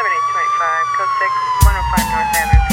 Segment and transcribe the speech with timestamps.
[0.00, 1.28] 7825, code 6,
[1.60, 2.69] 105 North Avenue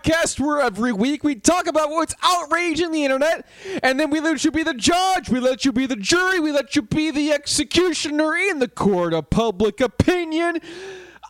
[0.00, 3.46] podcast where every week we talk about what's outraging the internet,
[3.82, 6.52] and then we let you be the judge, we let you be the jury, we
[6.52, 10.60] let you be the executioner in the court of public opinion.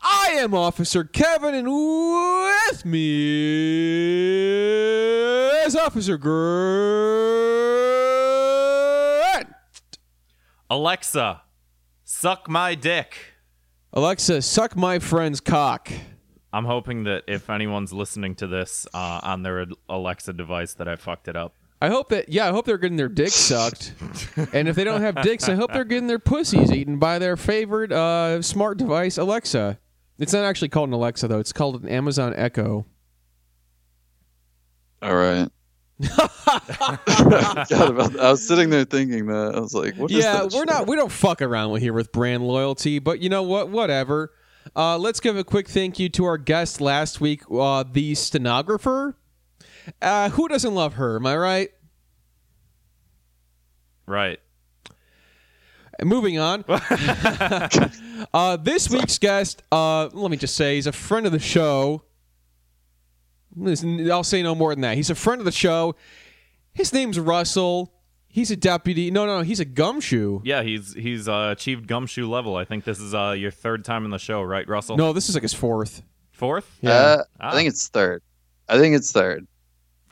[0.03, 3.01] I am Officer Kevin, and with me
[5.65, 6.41] is Officer Grant.
[10.71, 11.43] Alexa,
[12.05, 13.34] suck my dick.
[13.93, 15.91] Alexa, suck my friend's cock.
[16.53, 20.97] I'm hoping that if anyone's listening to this uh, on their Alexa device, that I
[20.97, 21.55] fucked it up.
[21.83, 23.95] I hope that yeah, I hope they're getting their dicks sucked.
[24.53, 27.37] and if they don't have dicks, I hope they're getting their pussies eaten by their
[27.37, 29.78] favorite uh, smart device, Alexa.
[30.19, 32.84] It's not actually called an Alexa though; it's called an Amazon Echo.
[35.01, 35.48] All right.
[36.17, 36.98] God,
[37.91, 39.55] about I was sitting there thinking that.
[39.55, 40.67] I was like, what is yeah, that we're shit?
[40.67, 43.69] not we don't fuck around with here with brand loyalty, but you know what?
[43.71, 44.33] Whatever.
[44.77, 49.16] Uh, let's give a quick thank you to our guest last week, uh, the stenographer.
[50.00, 51.16] Uh, who doesn't love her?
[51.16, 51.70] Am I right?
[54.06, 54.41] Right.
[55.99, 56.65] And Moving on.
[58.34, 62.03] uh, this week's guest, uh, let me just say, he's a friend of the show.
[64.10, 64.97] I'll say no more than that.
[64.97, 65.97] He's a friend of the show.
[66.72, 67.93] His name's Russell.
[68.33, 69.11] He's a deputy.
[69.11, 70.41] No, no, no, he's a gumshoe.
[70.45, 72.55] Yeah, he's he's uh, achieved gumshoe level.
[72.57, 74.97] I think this is uh, your third time in the show, right, Russell?
[74.97, 76.03] No, this is like his fourth.
[76.33, 76.79] Fourth?
[76.81, 77.51] Yeah, Uh, Ah.
[77.51, 78.23] I think it's third.
[78.69, 79.47] I think it's third.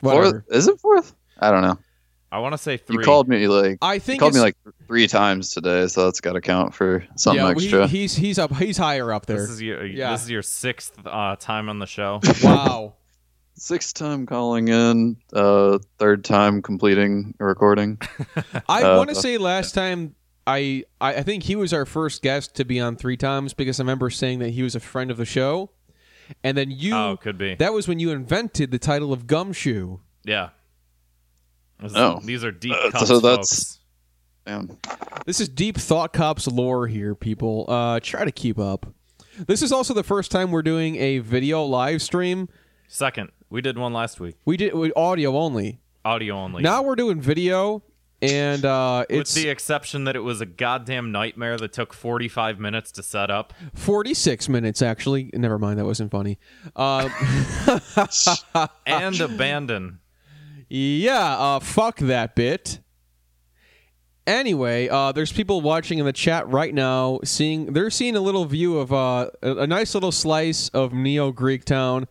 [0.01, 0.41] whatever.
[0.41, 0.43] Fourth?
[0.51, 1.15] Is it fourth?
[1.39, 1.79] I don't know.
[2.31, 2.97] I want to say three.
[2.97, 4.55] You called me like I you think called me like
[4.85, 7.87] three times today, so that's got to count for something yeah, extra.
[7.87, 8.53] he- he's he's up.
[8.57, 9.37] He's higher up there.
[9.39, 10.11] This is your Yeah.
[10.11, 12.19] this is your sixth uh, time on the show.
[12.43, 12.93] wow.
[13.59, 17.97] Sixth time calling in, uh, third time completing a recording.
[18.69, 20.15] I Uh, want to say last time
[20.47, 23.79] I, I I think he was our first guest to be on three times because
[23.79, 25.71] I remember saying that he was a friend of the show,
[26.41, 26.95] and then you.
[26.95, 27.55] oh, could be.
[27.55, 29.99] That was when you invented the title of Gumshoe.
[30.23, 30.49] yeah.
[31.81, 32.19] This- Oh.
[32.23, 33.79] These are deep Uh, cuts, so that's- folks.
[34.45, 34.77] Damn.
[35.25, 37.65] This is deep Thought Cops lore here, people.
[37.67, 38.87] Uh, try to keep up.
[39.47, 42.49] This is also the first time we're doing a video live stream.
[42.87, 44.35] Second, we did one last week.
[44.45, 45.79] We did with audio only.
[46.05, 46.63] Audio only.
[46.63, 47.83] Now we're doing video,
[48.21, 52.59] and uh, with it's the exception that it was a goddamn nightmare that took 45
[52.59, 53.53] minutes to set up.
[53.73, 55.29] 46 minutes actually.
[55.33, 56.37] Never mind, that wasn't funny.
[56.75, 57.09] Uh,
[58.85, 59.99] and abandon.
[60.69, 62.79] Yeah, uh, fuck that bit.
[64.27, 68.45] Anyway, uh, there's people watching in the chat right now, seeing they're seeing a little
[68.45, 72.07] view of uh, a, a nice little slice of Neo Greek Town.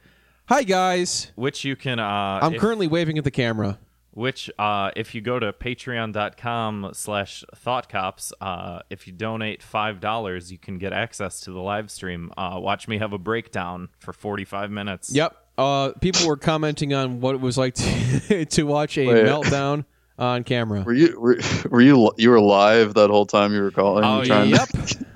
[0.48, 3.78] Hi guys, Which you can uh I'm if- currently waving at the camera.
[4.12, 10.50] which uh if you go to patreon.com slash thoughtcops, uh if you donate five dollars
[10.50, 12.32] you can get access to the live stream.
[12.36, 15.12] Uh watch me have a breakdown for forty five minutes.
[15.14, 15.36] Yep.
[15.58, 19.24] Uh, people were commenting on what it was like to, to watch a Wait.
[19.26, 19.84] meltdown
[20.16, 20.82] on camera.
[20.82, 21.36] Were you were,
[21.68, 24.04] were you you were live that whole time you were calling?
[24.04, 24.68] Oh, trying Yep.
[24.68, 25.06] To,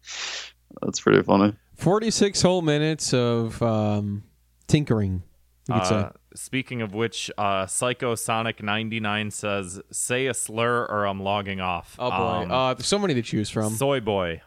[0.81, 1.53] that's pretty funny.
[1.75, 4.23] 46 whole minutes of um,
[4.67, 5.23] tinkering.
[5.67, 6.09] You could Uh, say.
[6.35, 11.59] speaking of which, uh, Psycho Sonic ninety nine says, "Say a slur or I'm logging
[11.59, 13.73] off." Oh boy, Um, uh, there's so many to choose from.
[13.73, 14.41] soy boy.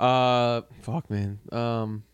[0.00, 1.38] Uh, fuck, man.
[1.52, 2.04] Um,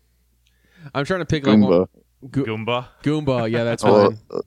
[0.93, 1.69] I'm trying to pick like one.
[1.69, 1.87] Goomba.
[2.31, 2.85] Go- Goomba.
[3.03, 4.19] Goomba, yeah, that's Oh, one.
[4.31, 4.39] uh,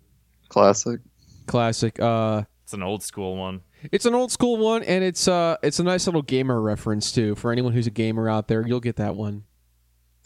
[0.49, 1.01] classic.
[1.47, 1.99] Classic.
[2.01, 3.61] Uh, It's an old school one.
[3.93, 7.35] it's an old school one, and it's uh, it's a nice little gamer reference too.
[7.35, 9.45] For anyone who's a gamer out there, you'll get that one.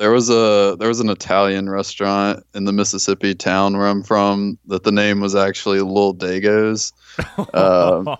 [0.00, 4.58] There was a there was an Italian restaurant in the Mississippi town where I'm from
[4.68, 6.92] that the name was actually Lil Dago's.
[7.54, 8.16] Um,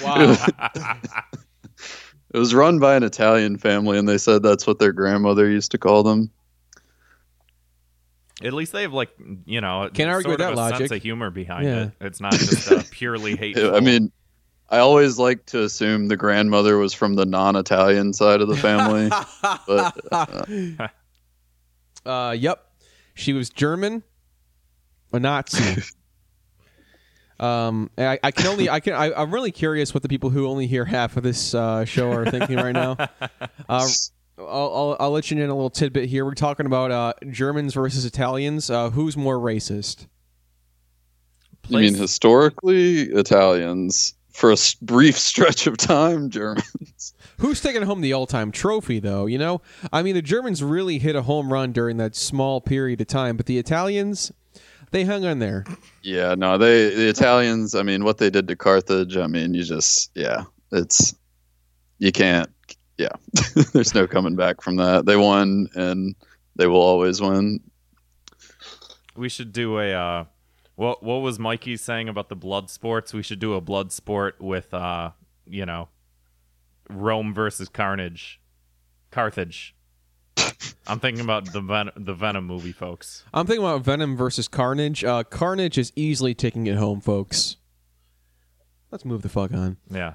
[0.00, 0.36] Wow.
[2.32, 5.72] It was run by an Italian family, and they said that's what their grandmother used
[5.72, 6.30] to call them.
[8.40, 9.10] At least they have like
[9.46, 10.78] you know Can't argue with that a logic.
[10.78, 11.82] sense of humor behind Yeah.
[11.86, 11.92] it.
[12.00, 13.74] It's not just uh, purely hateful.
[13.74, 14.12] I mean,
[14.70, 19.08] I always like to assume the grandmother was from the non-Italian side of the family,
[19.66, 20.88] but uh,
[22.04, 22.66] Uh, yep.
[23.14, 24.02] She was German,
[25.12, 25.82] a Nazi.
[27.40, 30.46] um, I, I can only, I can, I, I'm really curious what the people who
[30.46, 32.96] only hear half of this uh, show are thinking right now.
[33.68, 33.88] Uh,
[34.38, 36.24] I'll, I'll, I'll let you in a little tidbit here.
[36.24, 38.70] We're talking about uh, Germans versus Italians.
[38.70, 40.06] Uh, who's more racist?
[41.68, 47.12] I mean, historically, Italians for a brief stretch of time, Germans.
[47.38, 49.26] Who's taking home the all-time trophy, though?
[49.26, 49.60] You know,
[49.92, 53.36] I mean, the Germans really hit a home run during that small period of time,
[53.36, 54.32] but the Italians,
[54.90, 55.64] they hung on there.
[56.02, 57.74] Yeah, no, they the Italians.
[57.74, 59.16] I mean, what they did to Carthage.
[59.16, 61.14] I mean, you just yeah, it's
[61.98, 62.50] you can't.
[62.98, 63.12] Yeah,
[63.72, 65.06] there's no coming back from that.
[65.06, 66.14] They won, and
[66.56, 67.60] they will always win.
[69.16, 70.24] we should do a uh,
[70.80, 73.12] what what was Mikey saying about the blood sports?
[73.12, 75.10] We should do a blood sport with uh,
[75.46, 75.88] you know,
[76.88, 78.40] Rome versus Carnage,
[79.10, 79.74] Carthage.
[80.86, 83.24] I'm thinking about the Ven- the Venom movie, folks.
[83.34, 85.04] I'm thinking about Venom versus Carnage.
[85.04, 87.56] Uh, Carnage is easily taking it home, folks.
[88.90, 89.76] Let's move the fuck on.
[89.90, 90.14] Yeah.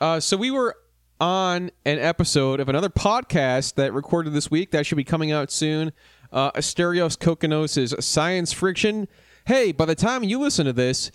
[0.00, 0.76] Uh, so we were
[1.20, 5.50] on an episode of another podcast that recorded this week that should be coming out
[5.50, 5.92] soon.
[6.32, 9.08] Uh, Asterios Kokonos' Science Friction.
[9.50, 11.10] Hey, by the time you listen to this,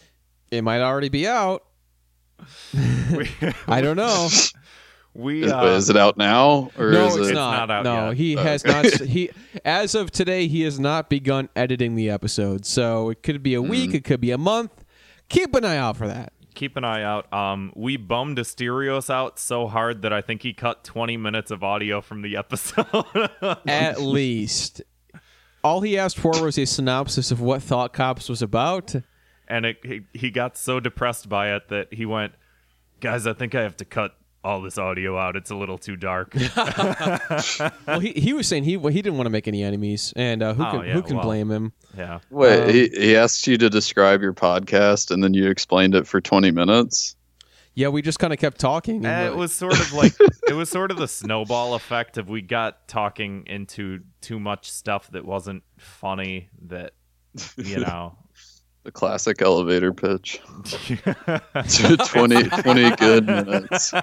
[0.52, 1.64] it might already be out.
[3.66, 4.28] I don't know.
[5.14, 7.34] We Is, uh, is it out now, or no, is it's it?
[7.36, 7.70] not.
[7.70, 8.18] not out no, yet.
[8.18, 8.86] he has not.
[9.02, 9.30] He
[9.64, 12.66] as of today, he has not begun editing the episode.
[12.66, 14.84] So it could be a week, it could be a month.
[15.30, 16.34] Keep an eye out for that.
[16.54, 17.32] keep an eye out.
[17.32, 21.64] Um, we bummed Asterios out so hard that I think he cut 20 minutes of
[21.64, 22.86] audio from the episode.
[23.66, 24.82] At least,
[25.66, 28.96] all he asked for was a synopsis of what Thought Cops was about.
[29.48, 32.34] and it, he, he got so depressed by it that he went,
[33.02, 35.36] "Guys, I think I have to cut all this audio out.
[35.36, 36.34] It's a little too dark."
[37.88, 40.54] Well, he, he was saying he he didn't want to make any enemies, and uh,
[40.54, 41.26] who Oh, can yeah, who can well.
[41.26, 41.74] blame him?
[41.98, 42.20] yeah.
[42.30, 46.08] Wait, Um, he, he asked you to describe your podcast, and then you explained it
[46.08, 47.15] for 20 minutes.
[47.76, 49.06] Yeah, we just kind of kept talking.
[49.06, 50.14] and Uh, it was sort of like
[50.48, 55.12] it was sort of the snowball effect of we got talking into too much stuff
[55.12, 56.94] that wasn't funny that
[57.58, 58.18] you know
[58.84, 60.40] The classic elevator pitch.
[61.68, 63.94] 20, 20 good minutes.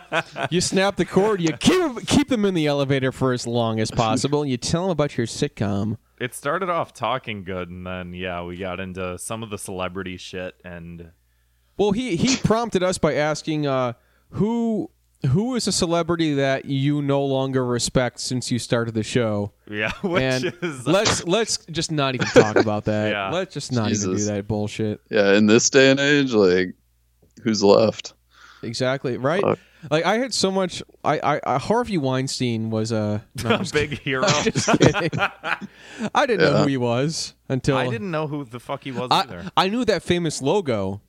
[0.51, 3.91] you snap the cord, you keep keep them in the elevator for as long as
[3.91, 5.97] possible, and you tell them about your sitcom.
[6.21, 10.17] it started off talking good and then yeah we got into some of the celebrity
[10.17, 11.11] shit and
[11.83, 13.95] Well, he he prompted us by asking uh,
[14.31, 14.89] who
[15.31, 19.91] who is a celebrity that you no longer respect since you started the show, yeah
[20.03, 22.93] which and is let's let's just not even talk about that.
[23.13, 23.31] Yeah.
[23.31, 25.01] Let's just not even do that bullshit.
[25.11, 26.77] Yeah, in this day and age, like,
[27.43, 28.15] who's left?
[28.63, 29.43] Exactly right.
[29.43, 29.59] Fuck.
[29.91, 30.85] Like I had so much.
[31.03, 34.53] I, I, I Harvey Weinstein was a no, I'm a just big hero kidding.
[34.53, 34.69] Just.
[36.15, 39.09] I didn't know who he was until i didn't know who the fuck he was
[39.11, 41.01] I, either I knew that famous logo,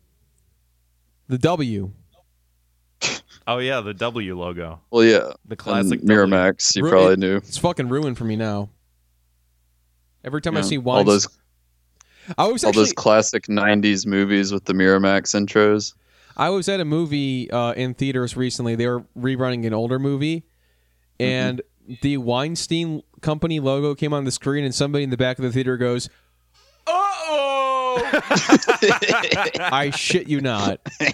[1.27, 1.91] the W.
[3.47, 5.33] oh yeah the w logo Well, yeah.
[5.45, 6.25] the classic and W.
[6.25, 7.37] Miramax, you Ru- probably it- knew.
[7.37, 8.69] It's fucking ruined for me now.
[10.23, 10.65] Every time I Yeah.
[10.65, 11.27] see all those
[12.38, 15.93] I was all actually those classic '90s movies with the Miramax intros.
[16.38, 18.75] I was at a movie uh, in theaters recently.
[18.75, 20.45] They were rerunning an older movie,
[21.19, 21.62] and
[22.01, 25.51] the Weinstein Company logo came on the screen, and somebody in the back of the
[25.51, 26.09] theater goes!
[29.59, 30.79] I shit you not.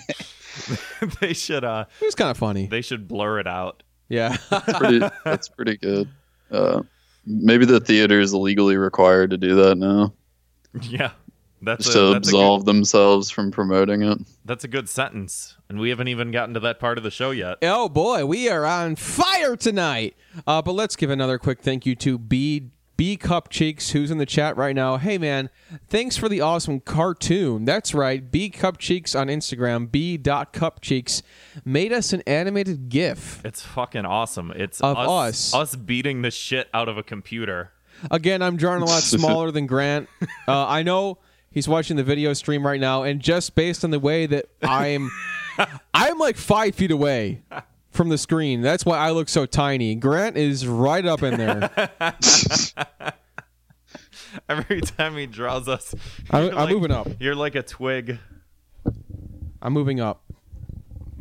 [1.21, 2.65] They should uh was kind of funny.
[2.67, 4.36] they should blur it out Yeah.
[4.77, 6.09] Pretty, that's pretty good.
[6.51, 6.81] Uh,
[7.25, 10.13] maybe the theater is legally required to do that now,
[10.81, 11.12] yeah
[11.62, 14.17] that's just a, to that's, a good, absolve themselves from promoting it.
[14.45, 17.31] that's a good sentence and we haven't even gotten to that part of the show
[17.31, 20.15] yet Oh boy, we are on fire tonight.
[20.48, 22.69] Uh, but let's give another quick thank you to B
[23.00, 24.98] B Cup Cheeks, who's in the chat right now.
[24.98, 25.50] Hey man,
[25.88, 27.63] thanks for the awesome cartoon.
[27.63, 31.24] That's right, B Cup Cheeks on Instagram, B dot Cup Cheeks,
[31.63, 33.39] made us an animated GIF.
[33.46, 34.51] It's fucking awesome.
[34.53, 35.56] It's Of us, us.
[35.56, 37.72] us beating the shit out of a computer.
[38.12, 40.10] Again, I'm drawing a lot smaller than Grant.
[40.46, 41.20] Uh, I know
[41.51, 45.10] he's watching the video stream right now, and just based on the way that I'm,
[45.94, 47.44] I'm like five feet away
[47.91, 48.62] from the screen.
[48.62, 49.96] That's why I look so tiny.
[49.96, 51.69] Grant is right up in there.
[54.48, 55.96] Every time he draws us,
[56.29, 57.08] I'm, I'm like- moving up.
[57.19, 58.19] You're like a twig.
[59.62, 60.24] I'm moving up.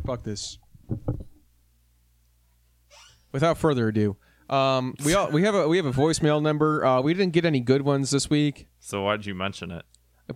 [0.05, 0.57] Fuck this.
[3.31, 4.15] Without further ado,
[4.49, 6.83] Um, we all we have a we have a voicemail number.
[6.83, 9.85] Uh, we didn't get any good ones this week So why'd you mention it?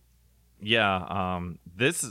[0.60, 2.06] Yeah, um this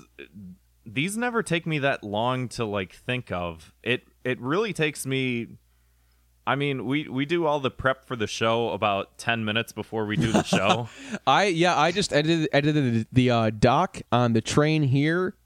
[0.86, 3.74] these never take me that long to like think of.
[3.82, 5.48] It it really takes me
[6.46, 10.04] I mean, we we do all the prep for the show about 10 minutes before
[10.04, 10.88] we do the show.
[11.26, 15.36] I yeah, I just edited edited the uh, doc on the train here.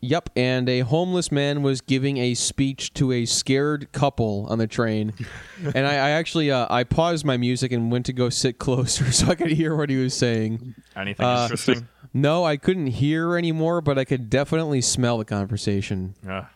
[0.00, 4.68] Yep, and a homeless man was giving a speech to a scared couple on the
[4.68, 5.12] train,
[5.74, 9.10] and I, I actually uh, I paused my music and went to go sit closer
[9.12, 10.76] so I could hear what he was saying.
[10.94, 11.88] Anything Uh, interesting?
[12.14, 16.14] No, I couldn't hear anymore, but I could definitely smell the conversation.
[16.24, 16.46] Yeah.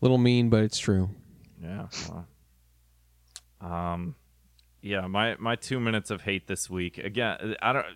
[0.00, 1.10] Little mean, but it's true.
[1.62, 1.86] Yeah.
[3.60, 4.14] Um
[4.82, 6.98] yeah, my my 2 minutes of hate this week.
[6.98, 7.86] Again, I don't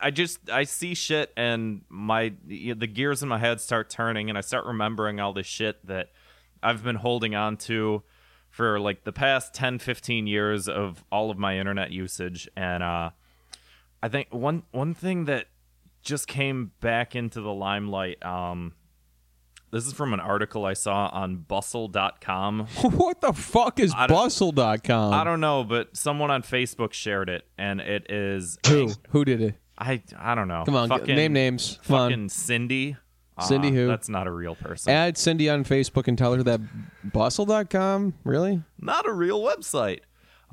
[0.00, 4.36] I just I see shit and my the gears in my head start turning and
[4.36, 6.08] I start remembering all this shit that
[6.62, 8.02] I've been holding on to
[8.50, 13.10] for like the past 10 15 years of all of my internet usage and uh
[14.02, 15.46] I think one one thing that
[16.02, 18.74] just came back into the limelight um
[19.70, 25.12] this is from an article I saw on bustle.com what the fuck is I bustle.com?
[25.12, 28.90] I don't know, but someone on Facebook shared it, and it is Who?
[29.10, 29.54] Who did it?
[29.78, 30.64] I I don't know.
[30.66, 31.78] Come on, fucking, name names.
[31.86, 32.10] Come on.
[32.10, 32.96] Fucking Cindy.
[33.40, 33.86] Cindy Uh, who?
[33.86, 34.92] That's not a real person.
[34.92, 36.60] Add Cindy on Facebook and tell her that
[37.12, 38.14] bustle.com?
[38.24, 38.62] Really?
[38.78, 40.00] not a real website.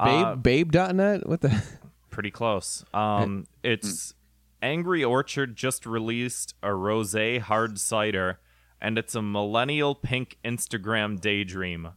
[0.04, 1.28] Babe, Uh, babe.net?
[1.28, 1.64] What the?
[2.10, 2.86] pretty close.
[2.94, 4.14] Um, it's
[4.62, 8.40] Angry Orchard just released a rosé hard cider,
[8.82, 11.90] and it's a millennial pink Instagram daydream.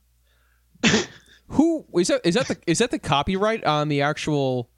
[1.49, 2.21] Who is that?
[2.25, 4.71] Is that the is that the copyright on the actual?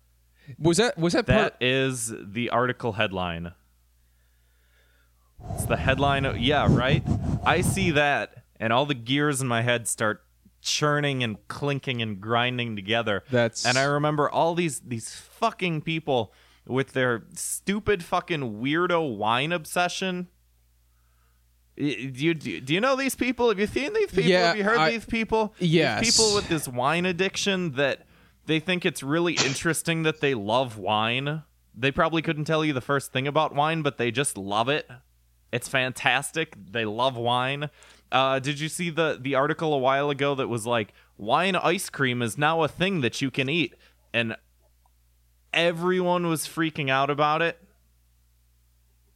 [0.58, 1.58] Was that was that, part?
[1.60, 3.52] That is the article headline.
[5.54, 6.36] It's the headline.
[6.38, 7.02] Yeah, right.
[7.44, 10.24] I see that, and all the gears in my head start
[10.60, 13.24] churning and clinking and grinding together.
[13.30, 16.32] That's- and I remember all these these fucking people
[16.66, 20.28] with their stupid fucking weirdo wine obsession.
[21.76, 23.48] Do you, do you know these people?
[23.48, 24.30] Have you seen these people?
[24.30, 25.54] Yeah, Have you heard I- these people?
[25.58, 28.06] These people with this wine addiction that
[28.46, 31.42] they think it's really interesting that they love wine.
[31.74, 34.88] They probably couldn't tell you the first thing about wine, but they just love it.
[35.50, 36.54] It's fantastic.
[36.70, 37.70] They love wine.
[38.10, 41.88] Uh, did you see the the article a while ago that was like wine ice
[41.88, 43.74] cream is now a thing that you can eat,
[44.12, 44.36] and
[45.52, 47.58] everyone was freaking out about it.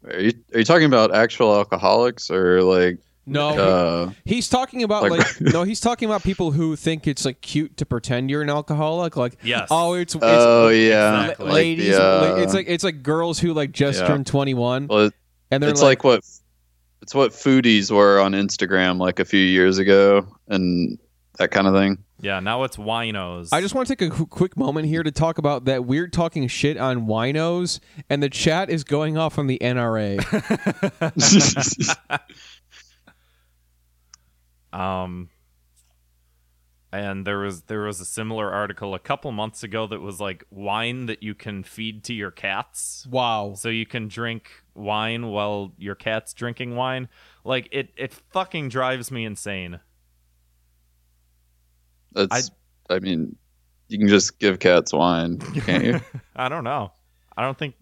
[0.06, 2.98] Are you are you talking about actual alcoholics or like
[3.28, 7.25] no, uh he's talking about like- like, no, he's talking about people who think it's
[7.25, 9.16] like cute to pretend you're an alcoholic.
[9.16, 9.66] Like Yes.
[9.70, 11.44] oh, it's, it's oh yeah, Exactly.
[11.46, 11.96] like ladies.
[11.96, 14.06] the, uh, like, it's like it's like girls who like just Yeah.
[14.06, 15.10] turned 21 well,
[15.50, 16.20] and they're it's like, what
[17.02, 20.96] it's what foodies were on Instagram like a few years ago and
[21.38, 22.04] that kind of thing.
[22.20, 23.50] Yeah, now it's winos.
[23.52, 26.12] I just want to take a qu- quick moment here to talk about that weird
[26.12, 30.22] talking shit on winos, and the chat is going off on the NRA.
[34.72, 35.30] Um,
[36.92, 40.44] and there was there was a similar article a couple months ago that was like
[40.50, 43.06] wine that you can feed to your cats.
[43.10, 43.54] Wow.
[43.56, 47.08] So you can drink wine while your cat's drinking wine.
[47.44, 49.80] Like it it fucking drives me insane.
[52.16, 52.50] That's.
[52.88, 53.37] I, mean,
[53.88, 56.00] you can just give cats wine, can't you?
[56.37, 56.92] I don't know.
[57.37, 57.75] I don't think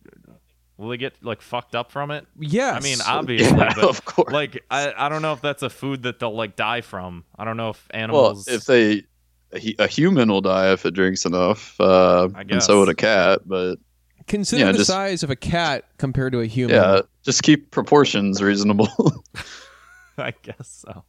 [0.76, 2.26] will they get like fucked up from it?
[2.38, 2.76] Yes.
[2.76, 4.32] I mean, obviously, yeah, but of course.
[4.32, 7.24] like I, I don't know if that's a food that they'll like die from.
[7.38, 8.20] I don't know if animals.
[8.20, 9.02] well, animals if they,
[9.78, 12.94] a, a human will die if it drinks enough, uh, I and so would a
[12.94, 13.40] cat.
[13.46, 13.76] But
[14.26, 16.76] consider yeah, the just- size of a cat compared to a human.
[16.76, 18.88] yeah, just keep proportions reasonable.
[20.18, 21.04] I guess so.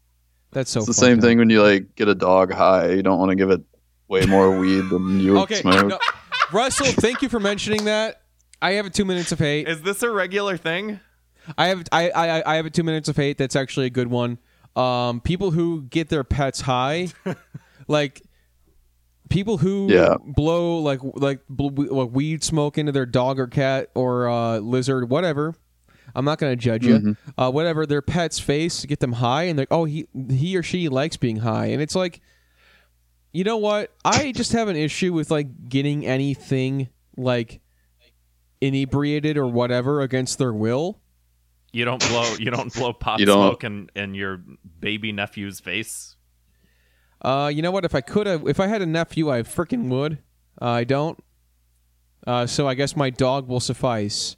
[0.55, 0.79] That's so.
[0.79, 1.23] it's the same up.
[1.23, 2.91] thing when you like get a dog high.
[2.93, 3.61] You don't want to give it
[4.07, 5.87] way more weed than you would Okay, smoke.
[5.87, 5.99] no,
[6.51, 8.21] Russell, thank you for mentioning that.
[8.61, 9.67] I have a two minutes of hate.
[9.67, 10.99] Is this a regular thing?
[11.57, 13.37] I have I, I I have a two minutes of hate.
[13.37, 14.39] That's actually a good one.
[14.75, 17.09] Um, people who get their pets high,
[17.87, 18.21] like
[19.29, 20.15] people who Yeah.
[20.23, 25.09] blow like like, bl- like weed smoke into their dog or cat or uh, lizard,
[25.09, 25.53] whatever.
[26.15, 26.95] I'm not gonna judge you.
[26.99, 27.11] Mm-hmm.
[27.41, 30.63] Uh, whatever their pet's face to get them high, and they're oh he he or
[30.63, 32.21] she likes being high, and it's like,
[33.33, 33.93] you know what?
[34.05, 37.61] I just have an issue with like getting anything like
[38.61, 40.99] inebriated or whatever against their will.
[41.73, 44.41] You don't blow you don't blow pot You don't- smoke in, in your
[44.79, 46.15] baby nephew's face.
[47.21, 47.83] Uh, you know what?
[47.85, 50.19] If I could have, if I had a nephew, I freaking would.
[50.61, 51.21] Uh, I don't.
[52.27, 54.35] Uh, so I guess my dog will suffice.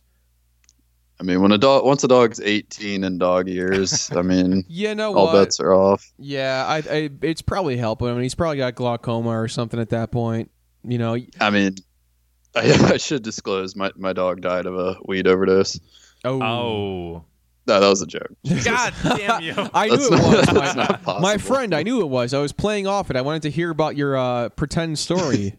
[1.19, 4.93] I mean, when a dog once a dog's 18 in dog years, I mean, You
[4.93, 5.33] know all what?
[5.45, 6.11] bets are off.
[6.19, 8.07] Yeah, I, I, it's probably helping.
[8.09, 10.51] I mean, he's probably got glaucoma or something at that point.
[10.83, 11.17] You know.
[11.41, 11.75] I mean,
[12.55, 15.79] I, I should disclose my my dog died of a weed overdose.
[16.23, 16.41] Oh.
[16.41, 17.25] Oh.
[17.67, 18.29] No, that was a joke.
[18.63, 19.53] God damn you.
[19.73, 20.45] I knew That's it not- was.
[20.45, 21.21] that's My, not possible.
[21.21, 22.33] my friend, I knew it was.
[22.33, 23.17] I was playing off it.
[23.17, 25.57] I wanted to hear about your uh, pretend story.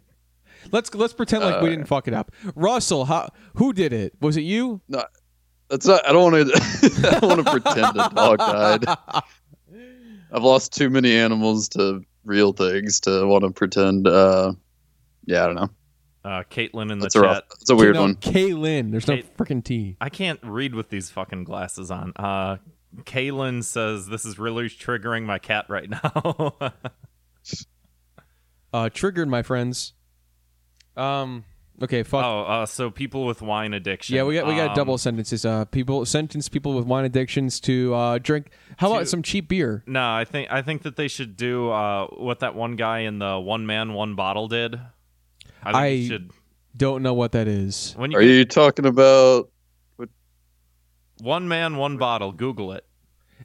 [0.72, 2.32] let's let's pretend like we Uh, didn't fuck it up.
[2.54, 4.14] Russell, how, who did it?
[4.22, 4.80] Was it you?
[5.68, 6.06] That's not.
[6.08, 7.08] I don't want to.
[7.08, 8.84] I don't want to pretend a dog died.
[10.32, 14.06] I've lost too many animals to real things to want to pretend.
[14.06, 14.52] Uh,
[15.26, 15.70] yeah, I don't know.
[16.24, 17.44] Uh, Caitlin in the That's a rough, chat.
[17.50, 18.14] that's a weird no, one.
[18.16, 18.90] Kaylin.
[18.90, 19.96] There's no Kate- freaking T.
[20.00, 22.12] I can't read with these fucking glasses on.
[22.16, 22.56] Uh,
[23.04, 26.54] Kaylin says this is really triggering my cat right now.
[28.70, 29.94] Uh, triggered, my friends.
[30.94, 31.44] Um.
[31.80, 32.02] Okay.
[32.02, 32.24] Fuck.
[32.24, 34.16] oh, uh, so people with wine addiction.
[34.16, 35.44] Yeah, we got we got Um, double sentences.
[35.44, 38.50] Uh, people sentence people with wine addictions to uh drink.
[38.78, 39.84] How about some cheap beer?
[39.86, 43.20] No, I think I think that they should do uh, what that one guy in
[43.20, 44.74] the one man one bottle did.
[45.62, 46.30] I think I- should
[46.76, 47.94] Don't know what that is.
[47.96, 49.50] when you, Are you talking about?
[49.96, 50.08] What?
[51.20, 52.32] one man one bottle.
[52.32, 52.84] Google it.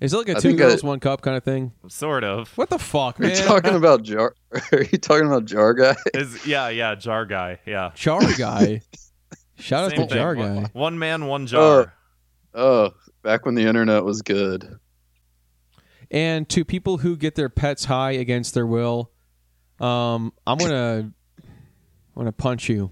[0.04, 1.72] Is it like a I two think girls I- one cup kind of thing?
[1.88, 2.50] Sort of.
[2.58, 4.36] What the fuck, Are you talking about jar?
[4.74, 5.96] Are you talking about jar guy?
[6.14, 7.92] Is yeah yeah jar guy yeah.
[7.96, 8.82] Jar guy.
[9.56, 10.10] Shout out to thing.
[10.10, 10.70] Jar guy.
[10.74, 11.94] One man one jar.
[12.54, 12.92] Oh,
[13.24, 14.78] back when the internet was good.
[16.12, 19.10] And to people who get their pets high against their will,
[19.80, 22.92] um, I'm gonna, I'm gonna punch you.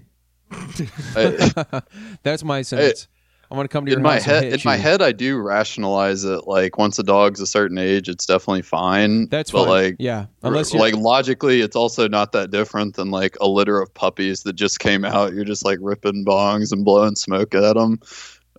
[0.50, 1.82] I,
[2.22, 3.06] That's my sentence.
[3.52, 4.62] I'm gonna come to your in my head, in you.
[4.64, 6.46] my head, I do rationalize it.
[6.46, 9.28] Like once a dog's a certain age, it's definitely fine.
[9.28, 9.68] That's but fine.
[9.68, 13.78] like yeah, unless you're like logically, it's also not that different than like a litter
[13.78, 15.34] of puppies that just came out.
[15.34, 18.00] You're just like ripping bongs and blowing smoke at them.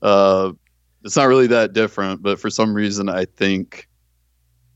[0.03, 0.51] Uh,
[1.03, 3.89] it's not really that different, but for some reason, I think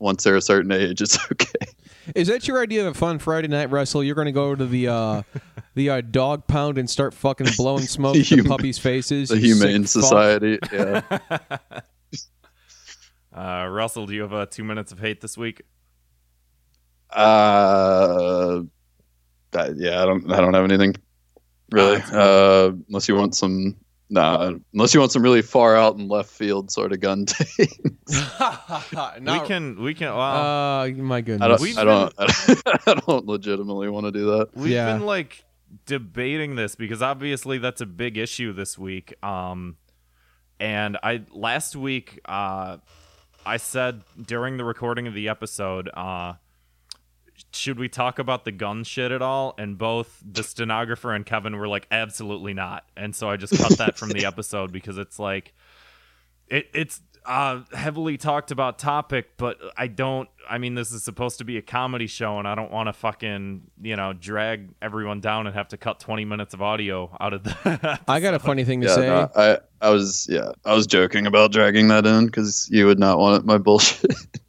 [0.00, 1.66] once they're a certain age, it's okay.
[2.14, 4.02] Is that your idea of a fun Friday night Russell?
[4.04, 5.22] You're going to go to the uh,
[5.74, 9.28] the uh, dog pound and start fucking blowing smoke The at the hum- puppies' faces.
[9.28, 10.08] The Humane sick fuck.
[10.10, 11.18] Society, yeah.
[13.30, 15.62] Uh, Russell, do you have uh, two minutes of hate this week?
[17.10, 18.62] Uh,
[19.52, 20.96] that- yeah, I don't, I don't have anything
[21.70, 22.02] really.
[22.12, 23.76] Uh, unless you want some,
[24.10, 27.80] nah, unless you want some really far out and left field sort of gun take.
[29.20, 30.08] Not- we can we can.
[30.14, 31.48] Well, Uh, my I goodness.
[31.48, 32.14] don't, We've I don't,
[32.86, 34.48] I don't legitimately want to do that.
[34.54, 34.92] We've Yeah.
[34.94, 35.44] been like
[35.86, 39.14] debating this because obviously that's a big issue this week.
[39.22, 39.76] Um,
[40.60, 42.78] and I last week uh,
[43.44, 46.34] I said during the recording of the episode, uh,
[47.52, 49.54] should we talk about the gun shit at all?
[49.58, 52.84] And both the stenographer and Kevin were like, absolutely not.
[52.96, 55.54] And so I just cut that from the episode because it's like
[56.48, 60.28] it, it's uh, heavily talked about topic, but I don't.
[60.48, 62.94] I mean, this is supposed to be a comedy show, and I don't want to
[62.94, 67.34] fucking you know drag everyone down and have to cut twenty minutes of audio out
[67.34, 68.00] of the.
[68.08, 69.06] I got a funny thing to Yeah, say.
[69.08, 72.98] no, I, I was, yeah, I was joking about dragging that in because you would
[72.98, 74.10] not want it, my bullshit.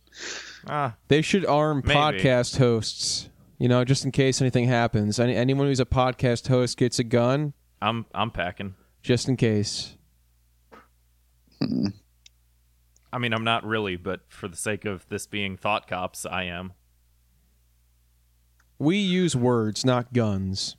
[0.69, 1.97] ah, They should arm Maybe.
[1.99, 5.19] podcast hosts You know, just in case anything happens.
[5.19, 8.75] Any, anyone who's a podcast host gets a gun, I'm I'm packing.
[9.01, 9.95] just in case.
[13.12, 16.43] I mean, I'm not really, but for the sake of this being thought cops, I
[16.43, 16.73] am.
[18.77, 20.77] We use words, not guns.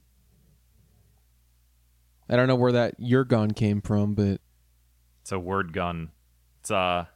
[2.29, 4.41] I don't know where that your gun came from, but
[5.23, 6.11] It's a word gun.
[6.61, 7.07] It's uh,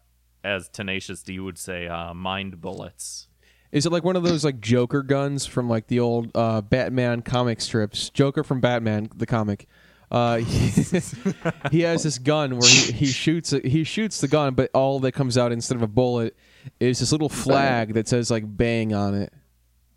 [0.44, 3.28] as Tenacious D would say, uh, mind bullets.
[3.72, 7.22] is it like one of those like Joker guns from like the old uh, Batman
[7.22, 8.10] comic strips?
[8.10, 9.66] Joker from Batman, the comic.
[10.10, 10.68] Uh, he,
[11.70, 15.12] he has this gun where he, he shoots he shoots the gun, but all that
[15.12, 16.36] comes out instead of a bullet
[16.78, 19.32] is this little flag that says like "bang" on it.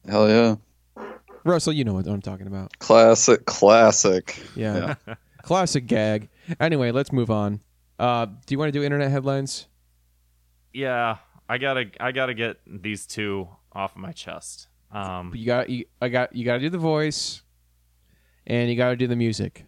[0.08, 0.56] Hell yeah.
[1.44, 2.78] Russell, you know what I'm talking about.
[2.80, 4.42] Classic, classic.
[4.56, 4.96] Yeah.
[5.44, 6.28] Classic gag.
[6.60, 7.62] Anyway, let's move on.
[7.98, 9.68] Uh, do you want to do internet headlines?
[10.73, 11.17] Yeah,
[11.49, 14.67] I gotta I gotta get these two off my chest.
[14.91, 17.41] Um, You got you, I got you got to do the voice,
[18.45, 19.65] and you got to do the music.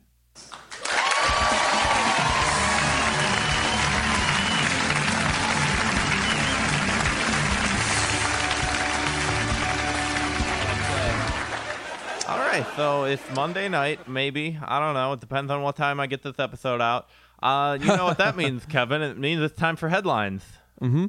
[12.27, 14.59] All right, so it's Monday night, maybe.
[14.63, 15.13] I don't know.
[15.13, 17.07] It depends on what time I get this episode out.
[17.41, 19.01] Uh, you know what that means, Kevin?
[19.01, 20.43] It means it's time for headlines.
[20.82, 21.06] Mm-hmm.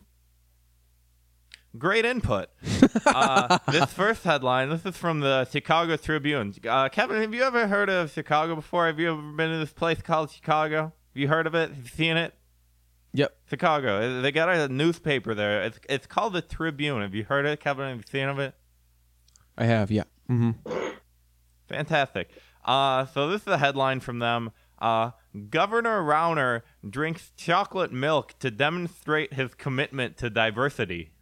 [1.79, 2.49] Great input.
[3.07, 6.55] Uh, this first headline, this is from the Chicago Tribune.
[6.69, 8.87] Uh, Kevin, have you ever heard of Chicago before?
[8.87, 10.83] Have you ever been to this place called Chicago?
[10.83, 11.71] Have you heard of it?
[11.71, 12.35] Have you seen it?
[13.13, 13.37] Yep.
[13.49, 14.23] Chicago.
[14.23, 15.63] They got a newspaper there.
[15.63, 17.03] It's it's called the Tribune.
[17.03, 17.89] Have you heard of it, Kevin?
[17.89, 18.55] Have you seen of it?
[19.59, 19.91] I have.
[19.91, 20.05] Yeah.
[20.31, 20.71] Mm-hmm.
[21.69, 22.31] Fantastic.
[22.65, 24.53] Uh, so this is a headline from them.
[24.79, 25.11] Uh,
[25.49, 31.13] Governor Rauner drinks chocolate milk to demonstrate his commitment to diversity.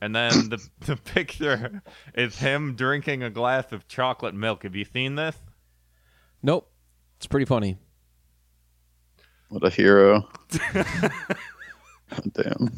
[0.00, 1.82] And then the, the picture
[2.14, 4.62] is him drinking a glass of chocolate milk.
[4.64, 5.36] Have you seen this?
[6.42, 6.70] Nope.
[7.16, 7.78] It's pretty funny.
[9.48, 10.28] What a hero.
[12.32, 12.72] Damn.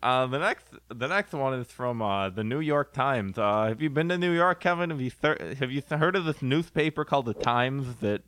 [0.05, 3.39] Uh, the next the next one is from uh, the New York Times.
[3.39, 4.91] Uh, have you been to New York, Kevin?
[4.91, 8.21] Have you thir- have you heard of this newspaper called the Times that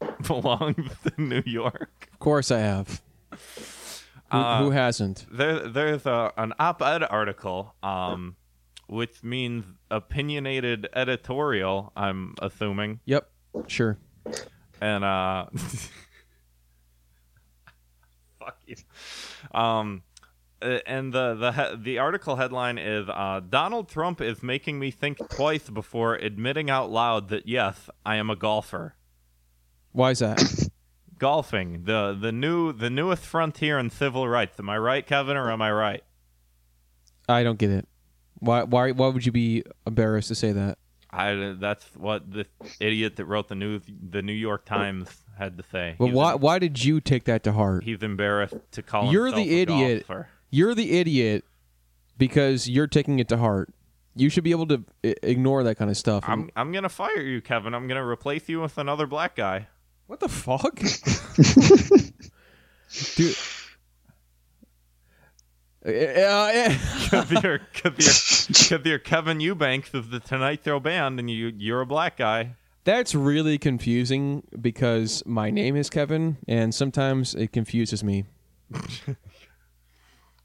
[0.26, 2.08] belongs to New York?
[2.12, 3.02] Of course, I have.
[3.30, 5.26] Who, Uh, who hasn't?
[5.30, 8.36] There, there's a, an op-ed article, um,
[8.88, 11.92] which means opinionated editorial.
[11.94, 13.28] I'm assuming, Yep.
[13.68, 13.98] Sure.
[14.80, 15.46] and uh,
[18.38, 18.76] fuck you.
[19.52, 20.02] Um,
[20.62, 24.90] uh, and the the he- the article headline is uh, Donald Trump is making me
[24.90, 28.94] think twice before admitting out loud that yes, I am a golfer.
[29.92, 30.68] Why is that?
[31.18, 34.58] Golfing, the the new the newest frontier in civil rights.
[34.60, 36.04] Am I right, Kevin, or am I right?
[37.28, 37.88] I don't get it.
[38.38, 38.64] Why?
[38.64, 38.90] Why?
[38.92, 40.76] Why would you be embarrassed to say that?
[41.10, 42.44] I that's what the
[42.80, 45.96] idiot that wrote the news the New York Times had to say.
[45.98, 46.32] Well, He's why?
[46.34, 47.84] em- Why did you take that to heart?
[47.84, 50.06] he's embarrassed to call You're himself the a idiot.
[50.06, 50.28] golfer.
[50.50, 51.44] You're the idiot
[52.18, 53.72] because you're taking it to heart.
[54.14, 56.24] You should be able to I- ignore that kind of stuff.
[56.26, 57.74] I'm I'm gonna fire you, Kevin.
[57.74, 59.68] I'm gonna replace you with another black guy.
[60.06, 60.76] What the fuck?
[63.16, 63.36] Dude.
[65.84, 66.74] Uh,
[67.10, 71.52] Cause you're, cause you're, cause you're Kevin Eubanks of the Tonight Show band, and you
[71.56, 72.54] you're a black guy.
[72.84, 78.24] that's really confusing because my name is Kevin, and sometimes it confuses me.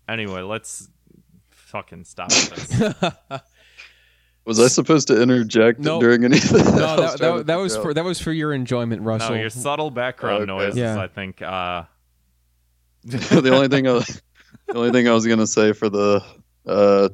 [0.08, 0.90] Anyway, let's
[1.52, 2.82] fucking stop this.
[4.46, 6.02] Was I supposed to interject Nope.
[6.02, 6.66] during anything?
[6.66, 9.04] No, I that, trying that, to that was figure for that was for your enjoyment,
[9.04, 9.36] Russell.
[9.36, 10.46] no, your subtle background Okay.
[10.52, 10.78] noises.
[10.78, 11.00] Yeah.
[11.00, 11.42] I think.
[11.44, 11.84] Uh,
[13.04, 14.00] the only thing I,
[14.68, 16.24] the only thing I was gonna say for the
[16.66, 17.10] uh,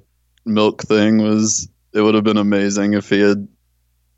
[0.45, 3.45] milk thing was it would have been amazing if he had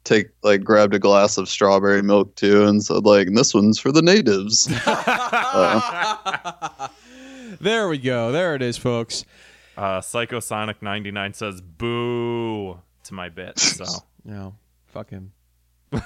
[0.04, 3.92] take like grabbed a glass of strawberry milk too and said like this one's for
[3.92, 4.68] the natives.
[7.60, 8.32] There we go.
[8.32, 9.26] There it is, folks.
[9.78, 13.60] uh, Psychosonic ninety nine says boo to my bit.
[13.60, 13.86] So
[14.26, 14.56] No,
[14.88, 15.32] fuck him.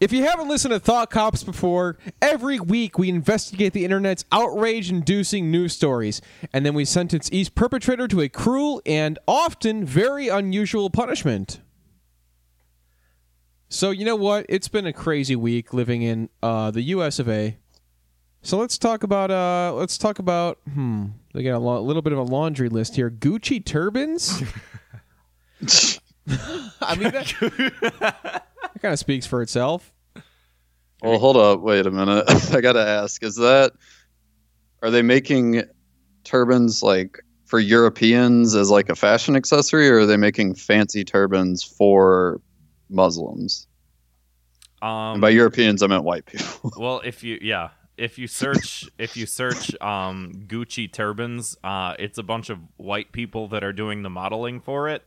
[0.00, 4.90] if you haven't listened to Thought Cops before, every week we investigate the internet's outrage
[4.90, 6.20] inducing news stories,
[6.52, 11.60] and then we sentence each perpetrator to a cruel and often very unusual punishment.
[13.68, 14.46] So, you know what?
[14.48, 17.56] It's been a crazy week living in uh, the US of A.
[18.42, 22.12] So let's talk about uh let's talk about hmm they got a lo- little bit
[22.12, 23.10] of a laundry list here.
[23.10, 24.42] Gucci turbans?
[26.80, 27.34] I mean, that,
[28.00, 29.92] that kind of speaks for itself.
[31.02, 32.24] well, hold up, wait a minute.
[32.54, 33.72] I gotta ask: Is that
[34.82, 35.62] are they making
[36.24, 41.62] turbans like for Europeans as like a fashion accessory, or are they making fancy turbans
[41.62, 42.40] for
[42.88, 43.66] Muslims?
[44.82, 46.72] Um, and by Europeans, I meant white people.
[46.78, 47.68] well, if you yeah,
[48.00, 53.12] if you search if you search um, Gucci turbans, uh, it's a bunch of white
[53.12, 55.04] people that are doing the modeling for it.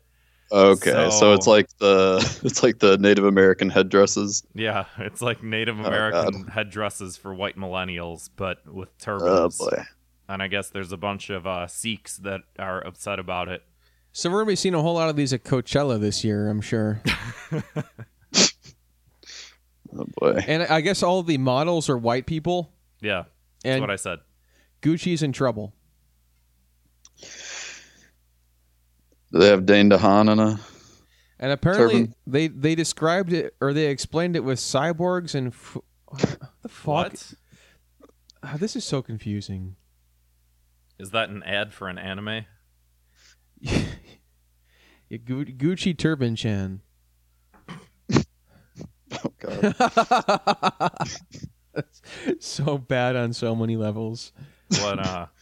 [0.51, 4.43] okay, so, So- it's like the it's like the Native American headdresses.
[4.53, 9.59] Yeah, it's like Native Oh, American headdresses for white millennials, but with turbans.
[9.59, 9.83] Oh boy.
[10.29, 13.63] and I guess there's a bunch of uh, Sikhs that are upset about it.
[14.11, 16.61] So we're gonna be seeing a whole lot of these at Coachella this year, I'm
[16.61, 17.01] sure.
[19.95, 20.43] Oh boy.
[20.47, 22.71] and I guess all the models are white people,
[23.03, 23.23] Yeah,
[23.63, 24.19] that's and what I said.
[24.81, 25.73] Gucci's in trouble.
[29.31, 30.59] Do they have Dane DeHaan in a?
[31.39, 32.15] And apparently Turban.
[32.25, 35.77] they they described it or they explained it with cyborgs and f-
[36.61, 36.85] the fuck.
[36.85, 37.33] What
[38.43, 39.75] Ah, This is so confusing.
[40.99, 41.29] is that?
[41.29, 42.45] An ad for an anime?
[45.09, 46.81] Yeah, Gu- Gucci Turban Chan.
[49.25, 49.75] Oh god.
[52.39, 54.31] so bad on so many levels.
[54.69, 55.25] But Uh,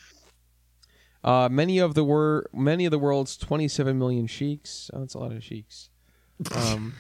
[1.24, 4.90] Uh, many of the wor- many of the world's 27 million sheiks.
[4.92, 5.92] Oh, that's a lot of sheiks.
[6.56, 6.96] Um,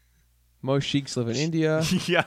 [0.62, 1.82] most sheiks live in India.
[2.06, 2.24] yeah,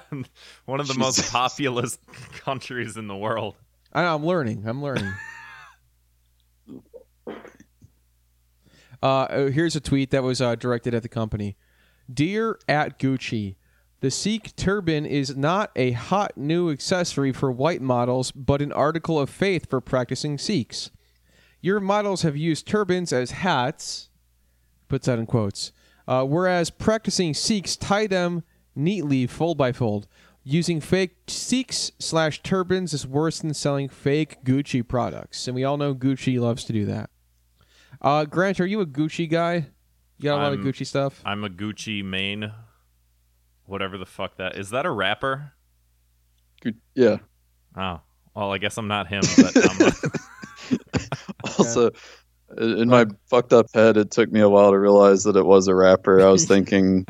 [0.65, 1.97] one of the most populous
[2.41, 3.55] countries in the world.
[3.91, 4.67] I know, I'm learning.
[4.67, 5.11] I'm learning.
[9.01, 11.57] Uh, oh, here's a tweet that was uh, directed at the company.
[12.13, 13.55] Dear at Gucci,
[14.01, 19.19] the Sikh turban is not a hot new accessory for white models, but an article
[19.19, 20.89] of faith for practicing Sikhs.
[21.61, 24.09] Your models have used turbans as hats,
[24.89, 25.71] puts that in quotes,
[26.07, 28.43] uh, whereas practicing Sikhs tie them
[28.75, 30.07] neatly fold by fold.
[30.43, 35.77] Using fake Sikhs slash turbans is worse than selling fake Gucci products, and we all
[35.77, 37.11] know Gucci loves to do that.
[38.01, 39.67] Uh, Grant, are you a Gucci guy?
[40.17, 41.21] You got a lot of Gucci stuff.
[41.23, 42.51] I'm a Gucci main,
[43.71, 44.69] whatever the fuck that is.
[44.71, 45.53] That a rapper?
[46.61, 47.17] Good- Yeah.
[47.75, 48.01] Oh,
[48.35, 50.11] well, I guess I'm not him, but
[51.57, 51.89] Also,
[52.57, 55.67] in my fucked up head, it took me a while to realize that it was
[55.67, 56.21] a rapper.
[56.21, 57.05] I was thinking,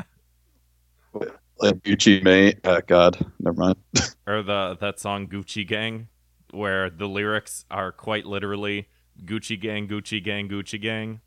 [1.12, 2.54] like Gucci Mane.
[2.64, 3.76] Oh, God, never mind.
[4.26, 6.08] or the that song Gucci Gang,
[6.52, 8.88] where the lyrics are quite literally
[9.24, 11.20] Gucci Gang, Gucci Gang, Gucci Gang,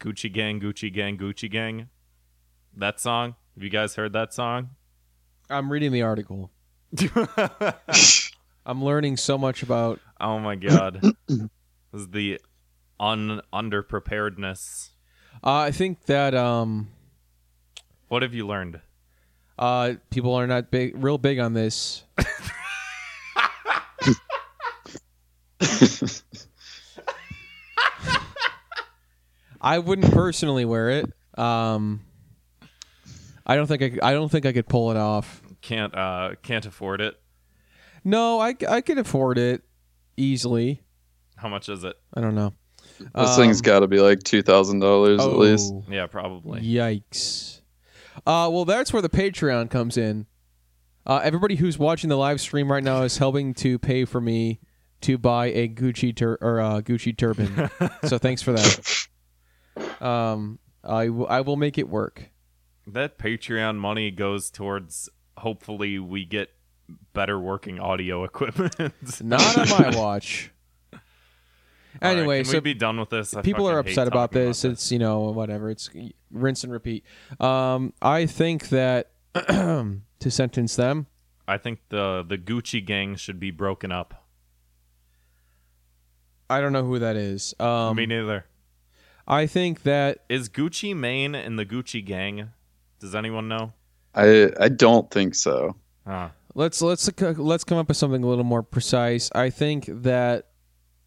[0.00, 1.88] Gucci Gang, Gucci Gang, Gucci Gang.
[2.76, 3.36] That song.
[3.54, 4.70] Have you guys heard that song?
[5.50, 6.50] I'm reading the article.
[8.66, 10.00] I'm learning so much about.
[10.20, 11.00] Oh my god.
[11.02, 11.12] this
[11.94, 12.40] is the
[12.98, 14.90] un underpreparedness.
[15.42, 16.88] Uh, I think that um,
[18.08, 18.80] What have you learned?
[19.58, 22.02] uh, people are not big, real big on this.
[29.60, 31.12] I wouldn't personally wear it.
[31.38, 32.00] Um,
[33.46, 35.39] I don't think I, I don't think I could pull it off.
[35.62, 37.20] Can't uh can't afford it.
[38.04, 39.62] No, I I could afford it
[40.16, 40.82] easily.
[41.36, 41.96] How much is it?
[42.14, 42.54] I don't know.
[43.14, 45.72] This thing's Um, got to be like two thousand dollars at least.
[45.74, 45.84] oh.
[45.88, 46.60] Yeah, probably.
[46.62, 47.60] Yikes.
[48.26, 50.26] Uh, well, that's where the Patreon comes in.
[51.06, 54.60] Uh, everybody who's watching the live stream right now is helping to pay for me
[55.02, 57.70] to buy a Gucci tur- or uh, Gucci turban.
[58.06, 59.06] so thanks for that.
[60.04, 62.30] Um, I, w- I will make it work.
[62.86, 65.08] That Patreon money goes towards
[65.40, 66.50] hopefully we get
[67.12, 68.74] better working audio equipment.
[69.22, 70.50] Not on my watch.
[70.92, 71.00] All
[72.02, 73.34] right, Anyway, can so we be done with this?
[73.34, 74.64] I people are fucking hate upset about this.
[74.64, 75.70] It's you know whatever.
[75.70, 75.90] It's
[76.30, 77.04] rinse and repeat.
[77.40, 81.06] Um, I think that to sentence them,
[81.48, 84.24] I think the the Gucci gang should be broken up.
[86.48, 87.54] I don't know who that is.
[87.60, 88.46] Um, Me neither.
[89.26, 92.50] I think that Is Gucci Mane in the Gucci gang?
[92.98, 93.72] Does anyone know?
[94.14, 95.76] I I don't think so.
[96.06, 99.30] Ah, let's let's let's come up with something a little more precise.
[99.34, 100.48] I think that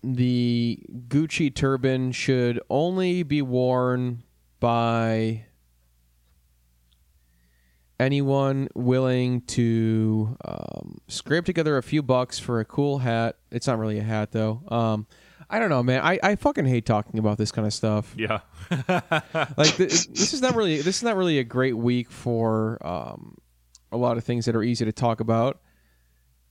[0.03, 4.23] the Gucci turban should only be worn
[4.59, 5.45] by
[7.99, 13.37] anyone willing to um, scrape together a few bucks for a cool hat.
[13.51, 14.61] It's not really a hat though.
[14.67, 15.07] Um,
[15.49, 16.01] I don't know, man.
[16.01, 18.13] I, I fucking hate talking about this kind of stuff.
[18.17, 18.39] yeah.
[18.69, 23.37] like th- this is not really this is not really a great week for um,
[23.91, 25.59] a lot of things that are easy to talk about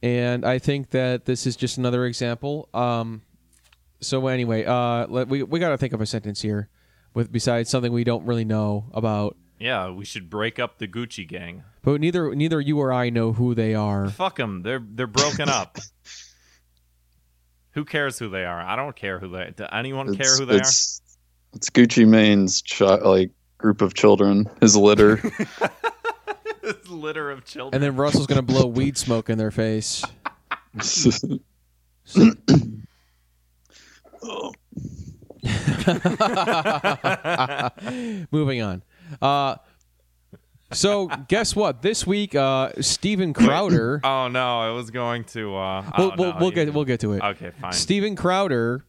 [0.02, 3.22] and i think that this is just another example um,
[4.00, 6.68] so anyway uh, let, we, we got to think of a sentence here
[7.14, 11.26] with besides something we don't really know about yeah, we should break up the Gucci
[11.26, 11.62] gang.
[11.82, 14.62] but neither neither you or i know who they are Fuck them.
[14.62, 15.78] They're they're broken up.
[17.72, 18.60] Who cares who they are?
[18.60, 19.52] I don't care who they.
[19.56, 21.00] Does anyone care who they it's,
[21.54, 25.12] it's Gucci Mane's chi- like group of children, his litter.
[25.62, 25.70] are?
[26.62, 27.74] this litter of children.
[27.74, 30.04] And then Russell's gonna blow weed smoke in their face.
[38.30, 38.82] Moving on.
[39.20, 39.56] Uh,
[40.72, 41.82] so guess what?
[41.82, 44.00] This week, uh, Steven Crowder.
[44.04, 45.56] oh no, I was going to.
[45.56, 47.22] Uh, we'll, we'll, we'll get we'll get to it.
[47.22, 47.72] Okay, fine.
[47.72, 48.84] Steven Crowder,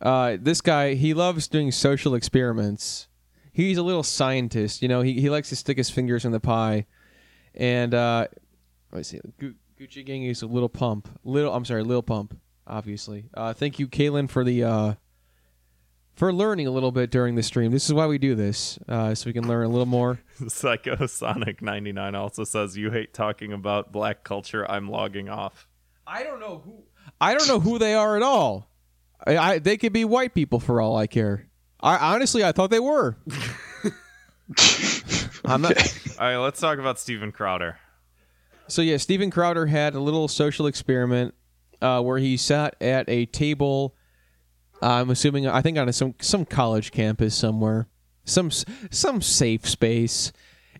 [0.00, 3.08] uh, this guy, he loves doing social experiments.
[3.52, 5.02] He's a little scientist, you know.
[5.02, 6.86] He he likes to stick his fingers in the pie,
[7.54, 8.28] and uh,
[8.92, 9.20] let see.
[9.38, 11.08] Gu- Gucci Gang is a Lil Pump.
[11.24, 12.38] Little, I'm sorry, Lil Pump.
[12.66, 13.24] Obviously.
[13.34, 14.94] Uh, thank you, Kaylin, for the uh,
[16.20, 17.72] for learning a little bit during the stream.
[17.72, 20.20] This is why we do this, uh, so we can learn a little more.
[20.38, 24.70] Psychosonic99 also says you hate talking about black culture.
[24.70, 25.66] I'm logging off.
[26.06, 26.82] I don't know who.
[27.22, 28.68] I don't know who they are at all.
[29.26, 31.48] I, I they could be white people for all I care.
[31.80, 33.16] I honestly I thought they were.
[35.46, 35.74] I'm not.
[36.18, 37.78] All right, let's talk about Steven Crowder.
[38.68, 41.34] So yeah, Steven Crowder had a little social experiment
[41.80, 43.96] uh, where he sat at a table.
[44.82, 47.86] I'm assuming I think on a, some some college campus somewhere,
[48.24, 50.32] some some safe space,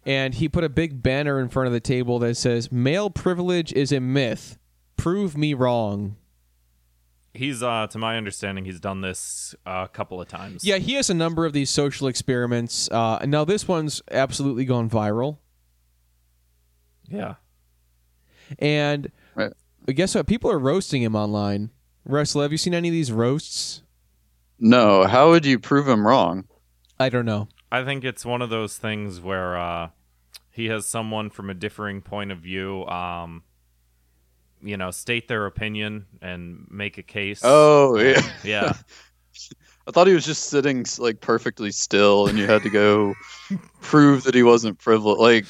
[0.06, 3.72] and he put a big banner in front of the table that says "Male privilege
[3.72, 4.58] is a myth.
[4.96, 6.16] Prove me wrong."
[7.32, 10.64] He's, uh, to my understanding, he's done this uh, a couple of times.
[10.64, 12.90] Yeah, he has a number of these social experiments.
[12.90, 15.38] Uh, now this one's absolutely gone viral,
[17.08, 17.34] Yeah.
[18.58, 19.52] and Right.
[19.86, 20.26] guess what?
[20.26, 21.70] People are roasting him online.
[22.04, 23.82] Russell, have you seen any of these roasts?
[24.60, 26.44] No, how would you prove him wrong?
[26.98, 27.48] I don't know.
[27.72, 29.88] I think it's one of those things where uh,
[30.50, 33.42] he has someone from a differing point of view, um,
[34.62, 37.40] you know, state their opinion and make a case.
[37.42, 38.22] Oh yeah.
[38.44, 38.72] yeah.
[39.86, 43.14] I thought he was just sitting like perfectly still, and you had to go
[43.80, 45.20] prove that he wasn't privileged.
[45.20, 45.46] Like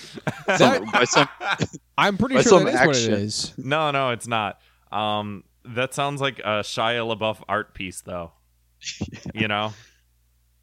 [0.56, 1.28] some, by some,
[1.98, 3.54] I'm pretty By sure some that is what it is.
[3.58, 4.60] No, no, it's not.
[4.92, 8.32] Um, that sounds like a Shia LaBeouf art piece, though.
[9.34, 9.72] You know,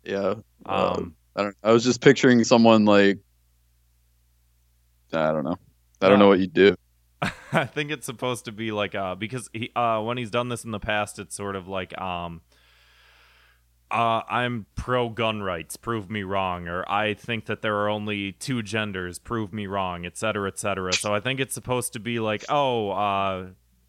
[0.03, 0.35] yeah.
[0.65, 1.55] uh, um, I don't.
[1.63, 3.19] I was just picturing someone like.
[5.13, 5.57] I don't know.
[6.01, 6.75] I don't know what you do.
[7.51, 10.63] I think it's supposed to be like uh because he uh when he's done this
[10.63, 12.41] in the past it's sort of like um
[13.89, 18.33] uh I'm pro gun rights, prove me wrong or I think that there are only
[18.33, 20.93] two genders, prove me wrong, etc etc.
[20.93, 23.47] So I think it's supposed to be like, "Oh, uh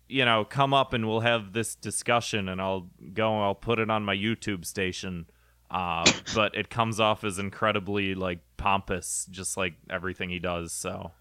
[0.09, 3.79] you know, come up and we'll have this discussion and I'll go and I'll put
[3.79, 5.27] it on my YouTube station."
[5.71, 11.13] Uh but it comes off as incredibly like pompous just like everything he does, so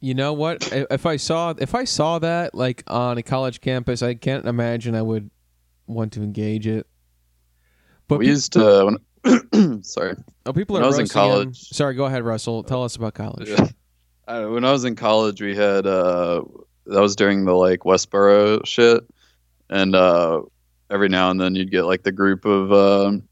[0.00, 0.68] You know what?
[0.72, 4.94] If I saw if I saw that like on a college campus, I can't imagine
[4.94, 5.30] I would
[5.86, 6.86] want to engage it.
[8.08, 8.96] But we pe- used to.
[9.24, 10.16] When, sorry.
[10.46, 11.28] oh, people when are I was in roasting him.
[11.30, 12.62] college- Sorry, go ahead, Russell.
[12.64, 13.50] Tell us about college.
[14.28, 16.42] Uh, when I was in college, we had uh,
[16.86, 19.04] that was during the like Westboro shit,
[19.70, 20.42] and uh,
[20.90, 23.22] every now and then you'd get like the group of um,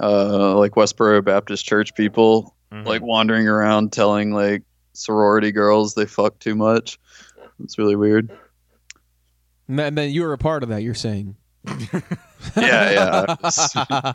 [0.00, 2.84] uh, like Westboro Baptist Church people mhm.
[2.84, 6.98] like wandering around telling like sorority girls they fuck too much.
[7.62, 8.30] It's really weird.
[9.68, 10.82] And then- and then you were a part of that.
[10.82, 11.36] You're saying.
[12.56, 13.24] Yeah, yeah.
[13.28, 14.14] I was, I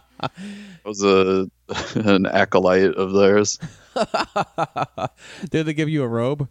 [0.86, 1.50] was a
[1.96, 3.60] an acolyte of theirs.
[5.50, 6.48] Did they give you a robe?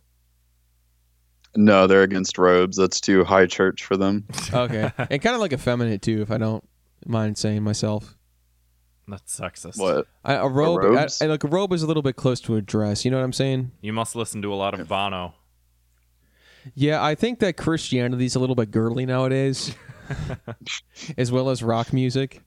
[1.56, 2.76] No, they're against robes.
[2.76, 4.24] That's too high church for them.
[4.52, 6.64] Okay, and kind of like effeminate too, if I don't
[7.06, 8.16] mind saying myself.
[9.08, 9.78] That's sexist.
[9.78, 10.06] What?
[10.24, 11.20] I, a robe, I, robes?
[11.20, 13.04] I- like a robe is a little bit close to a dress.
[13.04, 13.72] You know what I'm saying?
[13.80, 15.34] You must listen to a lot of Bono.
[16.74, 19.74] Yeah, I think that Christianity's a little bit girly nowadays,
[21.18, 22.42] as well as rock music.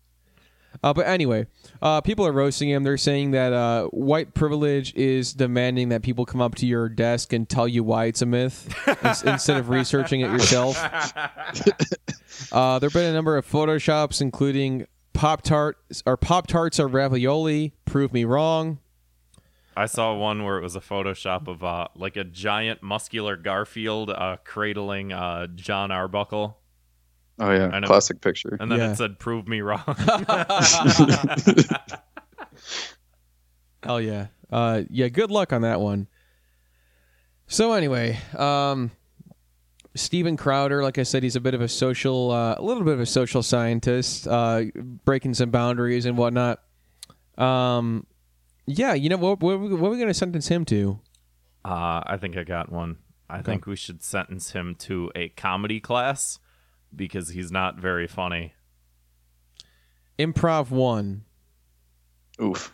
[0.83, 1.47] Uh, but anyway,
[1.81, 2.83] uh, people are roasting him.
[2.83, 7.31] They're saying that uh, white privilege is demanding that people come up to your desk
[7.31, 8.73] and tell you why it's a myth
[9.05, 10.77] ins- instead of researching it yourself.
[12.51, 16.87] Uh, there have been a number of photoshops, including Pop Tarts or Pop Tarts are
[16.87, 17.73] ravioli.
[17.85, 18.79] Prove me wrong.
[19.75, 24.09] I saw one where it was a Photoshop of uh, like a giant muscular Garfield
[24.09, 26.57] uh, cradling uh, Jon Arbuckle,
[27.39, 27.87] Oh yeah, I know.
[27.87, 28.57] classic picture.
[28.59, 28.91] and then Yeah.
[28.91, 29.83] it said "Prove me wrong."
[33.83, 34.27] Hell yeah.
[34.51, 36.07] Uh, yeah, good luck on that one.
[37.47, 38.91] So anyway, um,
[39.95, 42.93] Steven Crowder, like I said, he's a bit of a social, uh, a little bit
[42.93, 44.63] of a social scientist, uh,
[45.05, 46.59] breaking some boundaries and whatnot.
[47.37, 48.05] Um,
[48.65, 49.41] yeah, you know what?
[49.41, 50.99] What, are we- what are we going to sentence him to?
[51.65, 52.97] uh, I think I got one.
[53.29, 56.37] I think we should sentence him to a comedy class
[56.95, 58.53] because he's not very funny.
[60.19, 61.23] Improv one.
[62.41, 62.73] Oof.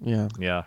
[0.00, 0.28] Yeah.
[0.38, 0.64] Yeah.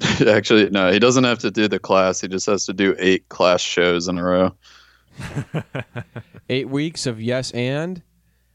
[0.26, 2.20] Actually, no, he doesn't have to do the class.
[2.20, 4.54] He just has to do eight class shows in a row.
[6.48, 8.02] Eight weeks of yes and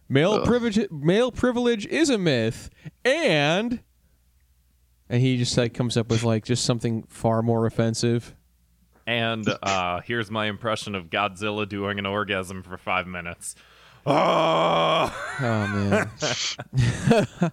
[0.10, 0.46] male Ugh.
[0.46, 0.80] privilege.
[0.92, 2.70] Male privilege is a myth,
[3.06, 3.82] and
[5.10, 8.36] and he just like comes up with like just something far more offensive.
[9.08, 13.56] And uh, here's my impression of Godzilla doing an orgasm for five minutes.
[14.06, 16.10] Oh, Oh man.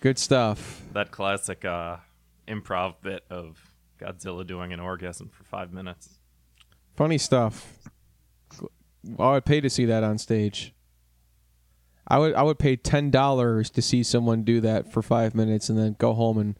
[0.00, 0.82] Good stuff.
[0.92, 1.96] that classic uh,
[2.48, 3.58] improv bit of
[4.00, 6.18] Godzilla doing an orgasm for five minutes.
[6.96, 7.78] Funny stuff.
[9.18, 10.72] I would pay to see that on stage.
[12.08, 15.68] I would I would pay ten dollars to see someone do that for five minutes
[15.68, 16.56] and then go home and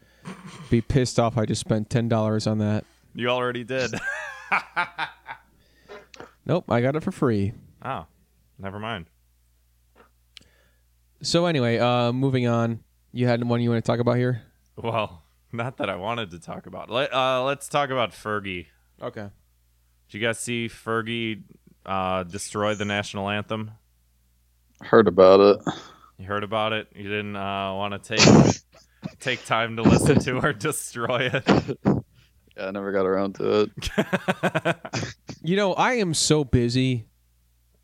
[0.71, 2.85] be pissed off I just spent ten dollars on that.
[3.17, 3.93] You already did.
[6.49, 7.53] Nope, I got it for free.
[7.85, 8.07] oh,
[8.57, 9.07] never mind.
[11.21, 12.85] So anyway, uh moving on.
[13.13, 14.43] You had one you want to talk about here?
[14.77, 16.89] Well, not that I wanted to talk about.
[16.91, 18.67] Let, uh, let's talk about Fergie.
[19.03, 19.31] Okay.
[20.09, 21.43] Did you guys see Fergie
[21.85, 23.73] uh, destroy the national anthem?
[24.83, 25.75] Heard about it.
[26.19, 26.89] You heard about it.
[26.95, 28.63] You didn't uh, want to take
[29.21, 31.79] take time to listen to her destroy it.
[32.57, 34.77] Yeah, I never got around to it.
[35.43, 37.07] You know, I am so busy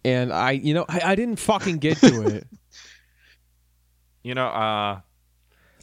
[0.05, 2.47] and I you know, I, I didn't fucking get to it.
[4.25, 5.01] You know, uh,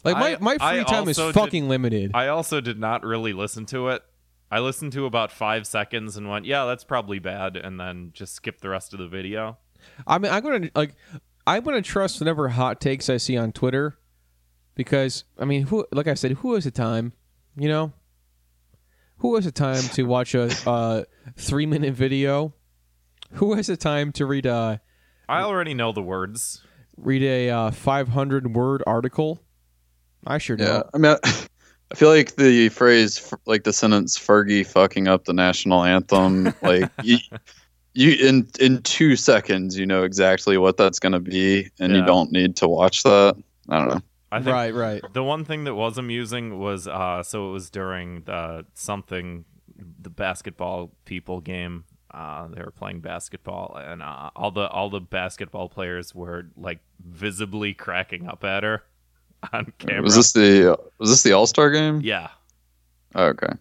[0.05, 2.11] Like my, I- my I free time is also fucking limited.
[2.13, 4.01] I also did not really listen to it.
[4.51, 8.33] I listened to about five seconds and went, "Yeah, that's probably bad," and then just
[8.33, 9.57] skipped the rest of the video.
[10.07, 10.95] I mean, I'm gonna like,
[11.45, 13.97] I'm gonna trust whatever hot takes I see on Twitter,
[14.73, 17.11] because I mean, who, like I said, who has the time,
[17.57, 17.91] you know?
[19.19, 21.03] Who has the time to watch a, uh
[21.35, 22.53] three minute video?
[23.33, 24.81] Who has the time to read a
[25.27, 26.61] I already know the words.
[26.97, 29.39] read a uh, 500 word article?
[30.25, 30.87] I sure Yeah, don't.
[30.93, 31.45] I mean, I,
[31.91, 36.51] I feel like the phrase, f- like the sentence "Fergie fucking up the national anthem,"
[36.63, 37.17] like you,
[37.93, 41.99] you in in two seconds, you know exactly what that's going to be, and Yeah.
[41.99, 43.35] you don't need to watch that.
[43.69, 44.01] I don't know.
[44.31, 45.01] I think Right, right.
[45.13, 49.45] The one thing that was amusing was uh so it was during the something
[50.01, 51.85] the basketball people game.
[52.11, 56.79] Uh they were playing basketball and uh all the all the basketball players were like
[57.03, 58.83] visibly cracking up at her
[59.53, 60.03] on camera.
[60.03, 62.01] Was this the was this the All Star game?
[62.01, 62.29] yeah.
[63.15, 63.53] Oh, okay.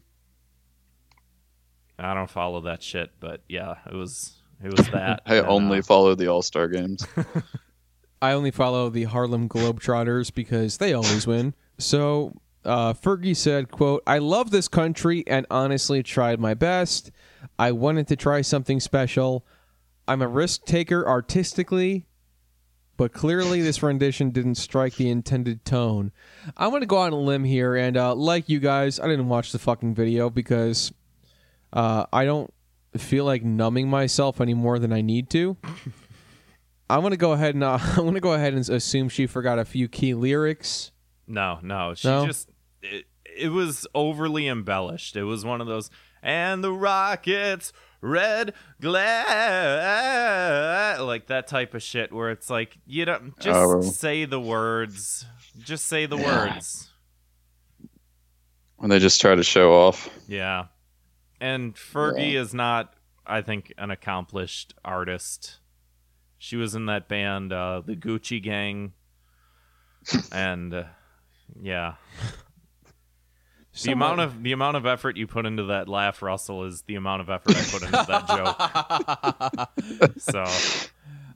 [1.99, 5.23] I don't follow that shit, but yeah, it was it was that.
[5.27, 7.07] I And, only uh, follow the All Star games.
[8.21, 11.55] I only follow the Harlem Globetrotters because they always win.
[11.79, 17.11] So uh, Fergie said, "quote I love this country and honestly tried my best.
[17.59, 19.47] I wanted to try something special.
[20.07, 22.07] I'm a risk taker artistically."
[22.97, 26.11] But clearly, this rendition didn't strike the intended tone.
[26.57, 29.53] I'm to go on a limb here, and uh, like you guys, I didn't watch
[29.53, 30.93] the fucking video because
[31.73, 32.53] uh, I don't
[32.97, 35.57] feel like numbing myself any more than I need to.
[36.91, 39.64] I'm gonna go ahead and uh, I'm gonna go ahead and assume she forgot a
[39.64, 40.91] few key lyrics.
[41.26, 41.95] No, no.
[41.95, 42.26] She No?
[42.26, 42.51] just
[42.82, 43.05] it,
[43.36, 45.16] it was overly embellished.
[45.16, 45.91] It was one of those
[46.22, 49.07] and the rockets red glare
[51.01, 53.80] like that type of shit where it's like you don't just Oh.
[53.82, 55.26] say the words.
[55.59, 56.53] Just say the Yeah.
[56.55, 56.93] words.
[58.76, 60.09] when they just try to show off.
[60.28, 60.66] Yeah.
[61.41, 62.95] And Fergie is not
[63.26, 65.59] I think an accomplished artist.
[66.39, 68.93] She was in that band uh the Gucci Gang
[70.32, 70.84] and uh,
[71.61, 71.95] yeah.
[73.84, 76.97] The amount of the amount of effort you put into that laugh, Russell, is the
[76.97, 79.68] amount of effort I put into that
[80.09, 80.11] joke.
[80.18, 80.45] So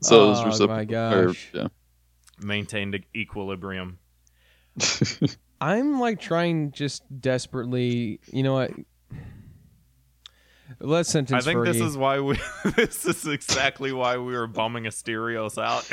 [0.01, 1.49] So it was Oh, recipro- my or- gosh.
[1.53, 1.67] yeah.
[2.41, 3.99] maintained equilibrium.
[5.61, 8.19] I'm like trying just desperately.
[8.31, 8.71] You know what?
[10.85, 11.47] Let's sentence.
[11.47, 12.37] I think this is why we.
[12.75, 15.89] this is exactly why we were bumming Asterios out.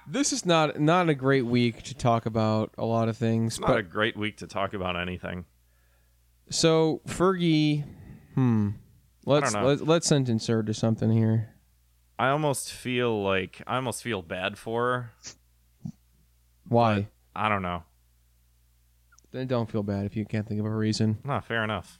[0.06, 3.54] this is not not a great week to talk about a lot of things.
[3.54, 5.44] it's not But a great week to talk about anything.
[6.48, 7.84] so Fergie,
[8.34, 8.70] hmm.
[9.26, 9.66] Let's know.
[9.66, 11.50] let, let's sentence her to something here.
[12.18, 15.12] I almost feel like I almost feel bad for
[15.82, 15.90] her.
[16.68, 17.08] Why?
[17.36, 17.82] I don't know.
[19.30, 21.18] Then don't feel bad if you can't think of a reason.
[21.22, 21.98] No, fair enough.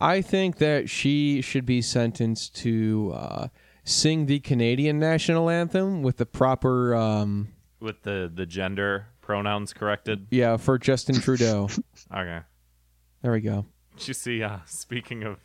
[0.00, 3.48] I think that she should be sentenced to uh,
[3.84, 7.48] sing the Canadian national anthem with the proper, um,
[7.80, 10.26] With the the gender pronouns corrected.
[10.30, 11.68] yeah, for Justin Trudeau.
[12.14, 12.40] Okay.
[13.22, 13.64] there we go.
[13.96, 14.42] Did you see?
[14.42, 15.38] Uh, speaking of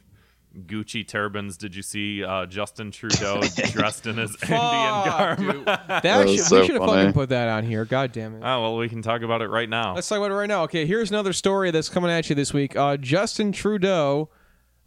[0.66, 1.58] Gucci turbans.
[1.58, 3.42] Did you see uh, Justin Trudeau
[3.72, 5.38] dressed in his Indian garb?
[5.40, 5.66] dude.
[5.66, 7.86] That, That should, so we should have fucking put that on here.
[7.86, 8.42] God damn it.
[8.44, 9.94] Oh well, we can talk about it right now.
[9.96, 10.64] Let's talk about it right now.
[10.64, 12.76] Okay, here's another story that's coming at you this week.
[12.76, 14.30] Uh, Justin Trudeau,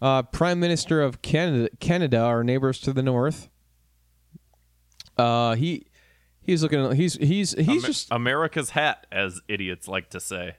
[0.03, 3.49] uh, Prime Minister of Canada, Canada, our neighbors to the north.
[5.17, 5.87] Uh, he
[6.43, 6.95] he's looking.
[6.95, 8.09] He's he's he's Amer- just.
[8.11, 10.57] America's hat, as idiots like to say.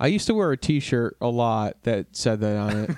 [0.00, 2.90] I used to wear a T-shirt a lot that said that on it.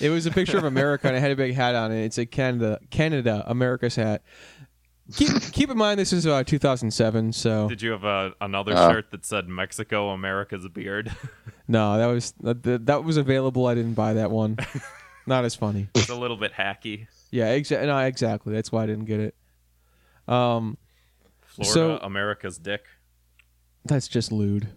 [0.00, 2.06] it was a picture of America and it had a big hat on it.
[2.06, 4.22] It said Canada, Canada, America's hat.
[5.14, 8.90] Keep keep in mind this is uh, 2007, so Did you have a, another Uh.
[8.90, 11.14] shirt that said Mexico, America's beard?
[11.68, 13.66] no, that was that, that was available.
[13.66, 14.56] I didn't buy that one.
[15.26, 15.88] Not as funny.
[15.94, 17.06] it's a little bit hacky.
[17.30, 17.86] Yeah, exactly.
[17.86, 18.52] No, exactly.
[18.54, 19.34] That's why I didn't get it.
[20.26, 20.76] Um,
[21.42, 22.84] Florida, So- America's dick.
[23.84, 24.68] that's just lewd.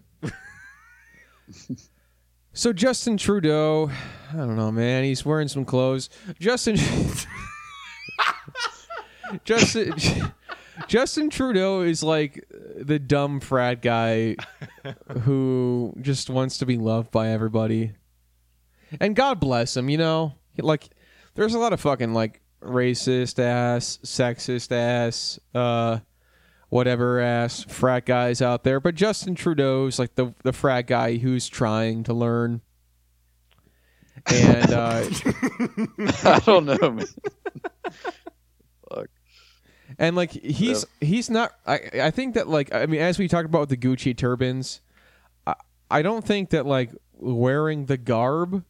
[2.52, 3.90] so Justin Trudeau,
[4.32, 5.04] I don't know, man.
[5.04, 6.10] He's wearing some clothes.
[6.38, 6.76] Justin,
[9.44, 9.94] Justin,
[10.86, 12.44] Justin Trudeau is like
[12.76, 14.36] the dumb frat guy
[15.22, 17.92] who just wants to be loved by everybody.
[18.98, 20.34] And God bless him, you know.
[20.58, 20.88] Like,
[21.34, 25.98] there's a lot of fucking like racist ass, sexist ass, uh,
[26.68, 28.80] whatever ass frat guys out there.
[28.80, 32.62] But Justin Trudeau's like the the frat guy who's trying to learn.
[34.26, 35.04] And uh,
[36.24, 37.06] I don't know, man.
[40.00, 40.06] Fuck.
[40.06, 41.52] and like he's he's not.
[41.66, 44.80] I I think that like I mean, as we talked about with the Gucci turbans,
[45.46, 45.54] I
[45.90, 48.64] I don't think that like wearing the garb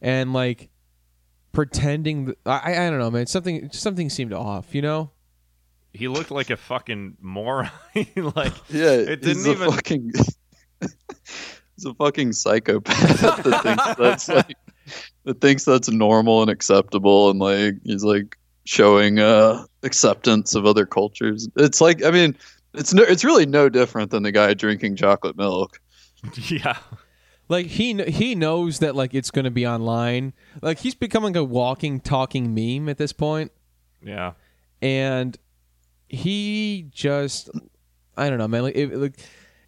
[0.00, 0.70] and like
[1.52, 2.26] pretending.
[2.26, 3.26] th- I I don't know, man.
[3.26, 5.10] Something something seemed off, you know.
[5.92, 7.70] He looked like a fucking moron.
[8.16, 10.12] like Yeah, It didn't a even- fucking.
[10.80, 14.56] he's a fucking psychopath that thinks that's like
[15.24, 20.86] that thinks that's normal and acceptable, and like he's like showing uh acceptance of other
[20.86, 21.48] cultures.
[21.56, 22.36] It's like I mean,
[22.72, 25.80] it's no, it's really no different than the guy drinking chocolate milk.
[26.48, 26.78] yeah.
[27.48, 30.32] Like he he knows that like it's going to be online.
[30.62, 33.52] Like he's becoming a walking talking meme at this point.
[34.02, 34.32] Yeah.
[34.82, 35.38] and
[36.08, 37.50] he just
[38.16, 38.62] I don't know, man.
[38.62, 39.18] Like, it, like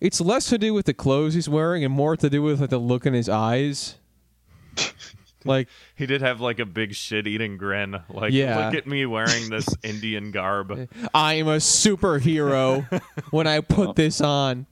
[0.01, 2.71] it's less to do with the clothes he's wearing and more to do with like
[2.71, 3.97] the look in his eyes.
[5.47, 7.97] like He did have like a big shit eating grin.
[8.09, 8.67] Like, Yeah.
[8.67, 10.89] look at me wearing this Indian garb.
[11.15, 12.85] I am a superhero
[13.31, 14.67] when I put this on.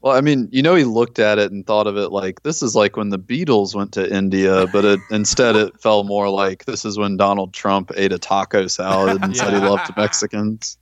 [0.00, 2.62] Well, I mean, you know, he looked at it and thought of it like this
[2.62, 6.66] is like when the Beatles went to India, but it, instead it fell more like
[6.66, 9.68] this is when Donald Trump ate a taco salad and said he Yeah.
[9.68, 10.76] loved Mexicans.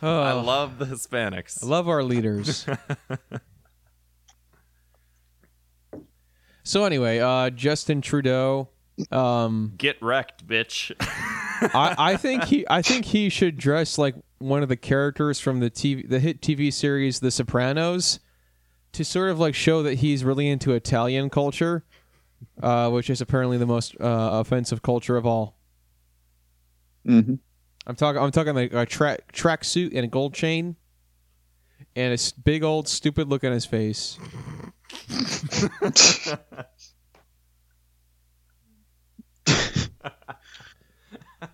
[0.00, 1.64] Oh, I love the Hispanics.
[1.64, 2.64] I love our leaders.
[6.64, 8.68] So anyway, uh, Justin Trudeau.
[9.10, 10.92] Um, Get wrecked, bitch.
[11.74, 15.60] I, I think he I think he should dress like one of the characters from
[15.60, 18.20] the TV the hit TV series The Sopranos
[18.92, 21.84] to sort of like show that he's really into Italian culture,
[22.62, 25.56] uh, which is apparently the most uh, offensive culture of all.
[27.04, 27.34] hmm
[27.86, 30.76] I'm talking I'm talking like a track track suit and a gold chain
[31.96, 34.18] and a big old stupid look on his face.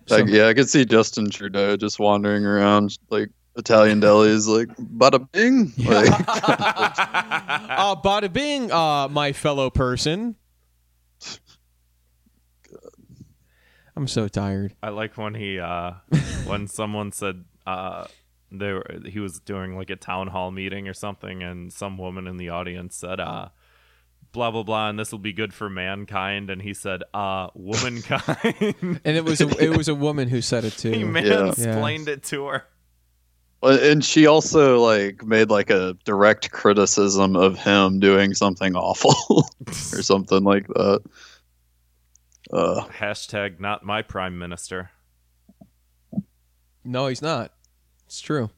[0.09, 5.25] Like, yeah, I could see Justin Trudeau just wandering around like Italian delis, like bada
[5.31, 5.71] bing.
[5.77, 10.35] Like, uh, bada bing, uh, my fellow person.
[13.95, 14.73] I'm so tired.
[14.81, 15.93] I like when he uh
[16.45, 18.05] when someone said uh
[18.51, 22.27] they were, he was doing like a town hall meeting or something and some woman
[22.27, 23.47] in the audience said uh
[24.33, 28.99] blah blah blah and this will be good for mankind and he said uh womankind
[29.05, 30.91] And it was a, it was a woman who said it too.
[30.91, 31.03] he
[32.07, 32.13] Yeah.
[32.13, 32.65] it to her
[33.63, 40.01] and she also like made like a direct criticism of him doing something awful or
[40.01, 41.01] something like that.
[42.51, 44.89] Uh, hashtag not my prime minister
[46.83, 47.53] No, he's not.
[48.11, 48.49] It's true.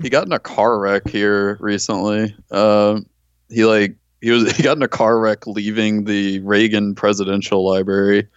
[0.00, 2.34] he got in a car wreck here recently.
[2.50, 3.04] Um,
[3.50, 8.28] he like he was he got in a car wreck leaving the Reagan Presidential Library.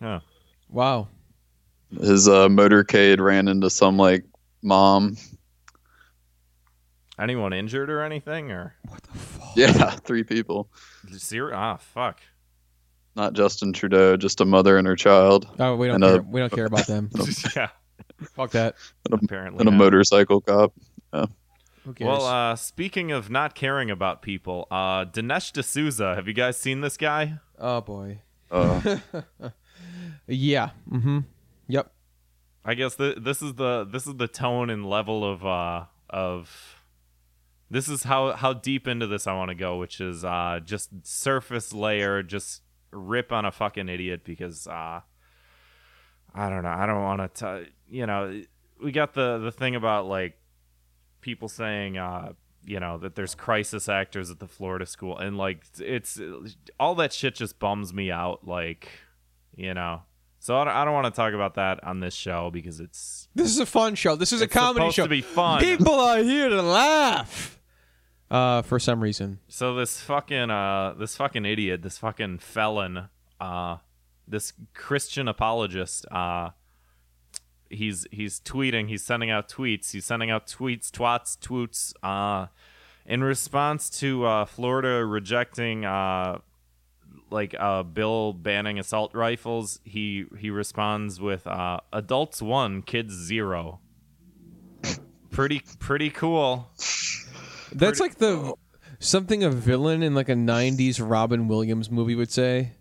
[0.00, 0.20] huh
[0.70, 1.08] Wow.
[2.00, 4.24] His uh, motorcade ran into some like
[4.62, 5.18] mom.
[7.18, 9.56] anyone injured or anything or what the fuck?
[9.56, 10.70] Yeah, three people.
[11.18, 12.20] Ser- ah fuck
[13.14, 16.22] Not Justin Trudeau, just a mother and her child, Oh, we don't And, uh, care.
[16.22, 17.10] we don't care about them.
[17.56, 17.68] yeah
[18.34, 18.74] Fuck that.
[19.10, 19.78] And apparently and a not.
[19.78, 20.72] motorcycle cop.
[21.12, 22.06] Who cares?
[22.08, 26.80] Well, uh, speaking of not caring about people, uh, Dinesh D'Souza, have you guys seen
[26.82, 27.38] this guy?
[27.58, 28.20] oh boy.
[28.50, 28.98] Uh,
[30.26, 30.70] Yeah.
[30.90, 31.20] Mm-hmm.
[31.68, 31.92] Yep.
[32.64, 36.82] I guess th- this is the this is the tone and level of uh of
[37.70, 40.90] this is how how deep into this I want to go, which is uh just
[41.06, 45.00] surface layer, just rip on a fucking idiot because uh
[46.34, 48.42] I don't know, I don't want to you know,
[48.82, 50.38] we got the the thing about like
[51.20, 52.32] people saying uh
[52.64, 56.20] you know that there's crisis actors at the Florida school and like it's
[56.78, 58.88] all that shit just bums me out like
[59.56, 60.02] you know
[60.38, 63.28] so I don't, I don't want to talk about that on this show because it's
[63.34, 64.14] This is a fun show.
[64.14, 65.02] This is a comedy show.
[65.02, 65.60] to be fun.
[65.60, 67.58] People are here to laugh.
[68.30, 69.38] Uh, for some reason.
[69.48, 73.08] so this fucking uh this fucking idiot this fucking felon
[73.40, 73.78] uh
[74.28, 76.50] this Christian apologist uh
[77.70, 82.46] he's he's tweeting he's sending out tweets he's sending out tweets twats twoots uh
[83.06, 86.38] in response to uh Florida rejecting uh
[87.30, 93.80] like a bill banning assault rifles he he responds with uh adults 1 kids 0
[95.38, 96.68] pretty pretty cool.
[97.72, 98.54] That's like the
[98.98, 102.72] something a villain in like a '90s Robin Williams movie would say,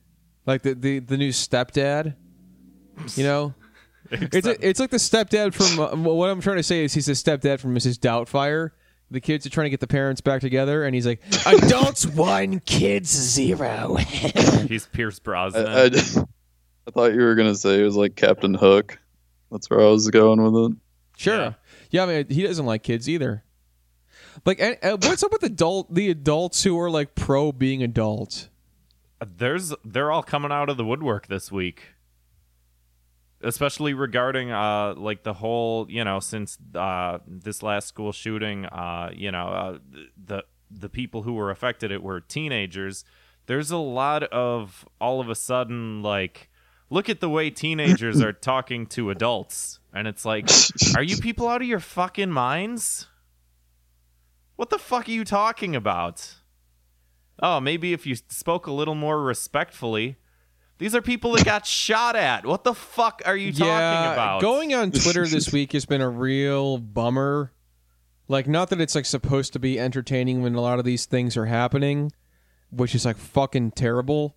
[0.47, 2.15] like the the, the new stepdad.
[3.15, 3.53] You know,
[4.11, 5.79] it's a, it's like the stepdad from.
[5.79, 7.97] Uh, what I'm trying to say is he's the stepdad from Mrs.
[7.97, 8.71] Doubtfire.
[9.09, 12.59] The kids are trying to get the parents back together, and he's like, "Adults one,
[12.59, 13.95] kids zero.
[14.67, 15.65] He's Pierce Brosnan.
[15.65, 18.99] I, I, I thought you were gonna say it was like Captain Hook.
[19.49, 20.77] That's where I was going with it.
[21.15, 21.37] Sure.
[21.37, 21.53] Yeah.
[21.89, 22.03] Yeah.
[22.03, 23.43] I mean, he doesn't like kids either.
[24.45, 28.49] Like, and, uh, what's up with adult the adults who are like pro being adults?
[29.25, 31.93] There's they're all coming out of the woodwork this week.
[33.41, 39.11] Especially regarding uh like the whole, you know, since uh this last school shooting, uh,
[39.13, 39.77] you know, uh,
[40.25, 43.05] the the people who were affected it were teenagers.
[43.45, 46.49] There's a lot of all of a sudden like
[46.89, 50.49] look at the way teenagers are talking to adults and it's like
[50.95, 53.07] are you people out of your fucking minds?
[54.55, 56.35] What the fuck are you talking about?
[57.41, 60.17] Oh, maybe if you spoke a little more respectfully.
[60.77, 62.45] These are people that got shot at.
[62.45, 64.41] What the fuck are you talking about?
[64.41, 67.51] Going on Twitter this week has been a real bummer.
[68.27, 71.35] Like, not that it's like supposed to be entertaining when a lot of these things
[71.35, 72.11] are happening,
[72.69, 74.35] which is like fucking terrible.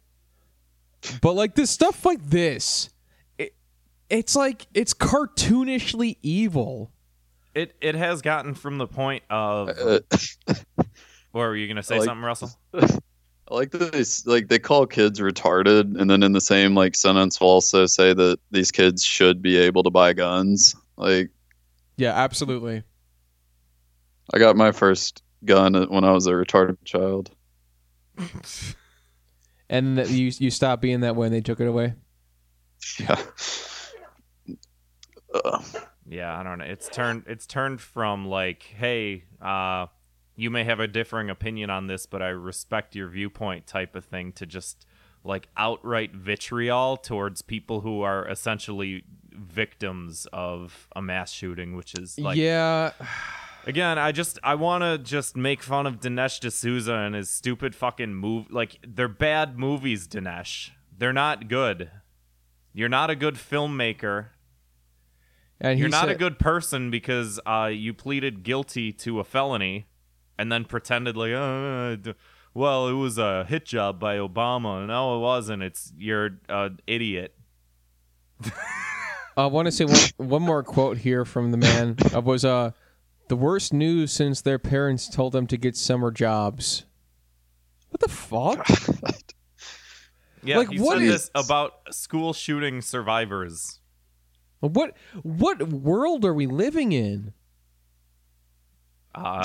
[1.21, 2.91] But like this stuff like this,
[3.37, 3.55] it,
[4.09, 6.93] it's like it's cartoonishly evil.
[7.55, 9.69] it it has gotten from the point of.
[9.71, 10.01] Uh,
[11.33, 12.53] or were you gonna say like- something, Russell?
[13.51, 16.95] I like that they like they call kids retarded, and then in the same like
[16.95, 20.77] sentence will also say that these kids should be able to buy guns.
[20.97, 21.31] Like
[21.97, 22.85] Yeah, absolutely.
[24.33, 27.31] I got my first gun when I was a retarded child.
[29.73, 31.95] And that you you stopped being that way and they took it away.
[32.99, 33.21] Yeah.
[35.33, 35.63] Uh,
[36.09, 36.65] Yeah, I don't know.
[36.65, 39.87] It's turned it's turned from like, hey, uh,
[40.41, 44.07] you may have a differing opinion on this, but I respect your viewpoint type of
[44.07, 44.87] thing to just
[45.23, 52.19] like outright vitriol towards people who are essentially victims of a mass shooting, which is
[52.19, 52.93] like yeah,
[53.67, 57.75] Again, I just I want to just make fun of Dinesh D'Souza and his stupid
[57.75, 58.51] fucking move.
[58.51, 60.71] Like they're bad movies, Dinesh.
[60.97, 61.91] They're not good.
[62.73, 64.29] You're not a good filmmaker.
[65.61, 69.90] and You're not a good person because uh, you pleaded guilty to a felony
[70.41, 72.15] and then pretended like, uh, d-
[72.55, 74.87] well, it was a hit job by Obama.
[74.87, 75.63] No, it wasn't.
[75.63, 77.35] It's you're an idiot.
[79.37, 81.97] I want to say one, one more quote here from the man.
[81.99, 82.73] It was uh,
[83.29, 86.85] the worst news since their parents told them to get summer jobs.
[87.91, 88.67] What the fuck?
[90.43, 93.81] Yeah, Like, he what said is- this about school shooting survivors.
[94.61, 97.35] What what world are we living in?
[99.15, 99.43] Uh,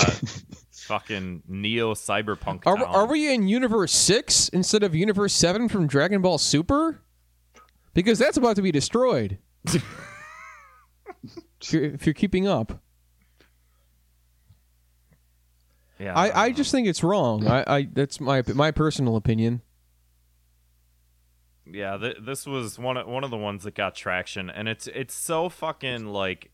[0.86, 2.62] fucking neo cyberpunk.
[2.66, 7.00] Are, are we in Universe 6 instead of Universe 7 from Dragon Ball Super?
[7.94, 9.38] Because that's about to be destroyed.
[9.66, 9.82] if,
[11.70, 12.80] you're, if you're keeping up.
[15.98, 17.46] Yeah, I, I just think it's wrong.
[17.48, 19.62] I, I that's my my personal opinion.
[21.64, 21.96] yeah.
[21.96, 25.14] Th- this was one of, one of the ones that got traction, and it's it's
[25.14, 26.50] so fucking like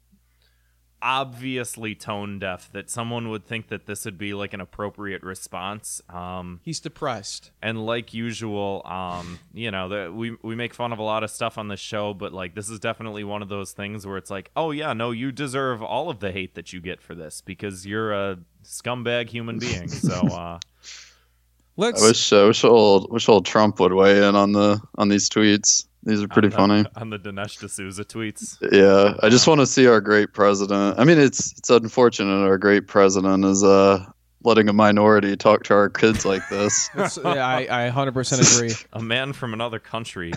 [1.02, 6.00] obviously tone deaf that someone would think that this would be like an appropriate response.
[6.08, 7.50] Um, He's depressed.
[7.60, 11.30] and like usual, um, you know, the, we we make fun of a lot of
[11.30, 14.30] stuff on the show, but like this is definitely one of those things where it's
[14.30, 17.40] like, oh yeah, no, you deserve all of the hate that you get for this
[17.40, 19.88] because you're a scumbag human being.
[19.88, 20.58] So uh,
[21.76, 22.02] Let's.
[22.02, 25.28] I wish I wish old wish old Trump would weigh in on the on these
[25.30, 25.86] tweets.
[26.04, 26.86] These are pretty on the- funny.
[26.96, 28.58] on the Dinesh D'Souza tweets.
[28.72, 30.98] Yeah, I just want to see our great president.
[30.98, 34.04] I mean, it's it's unfortunate our great president is uh
[34.44, 36.90] letting a minority talk to our kids like this.
[36.96, 37.06] yeah,
[37.46, 38.74] I, I 100% agree.
[38.92, 40.32] A man from another country.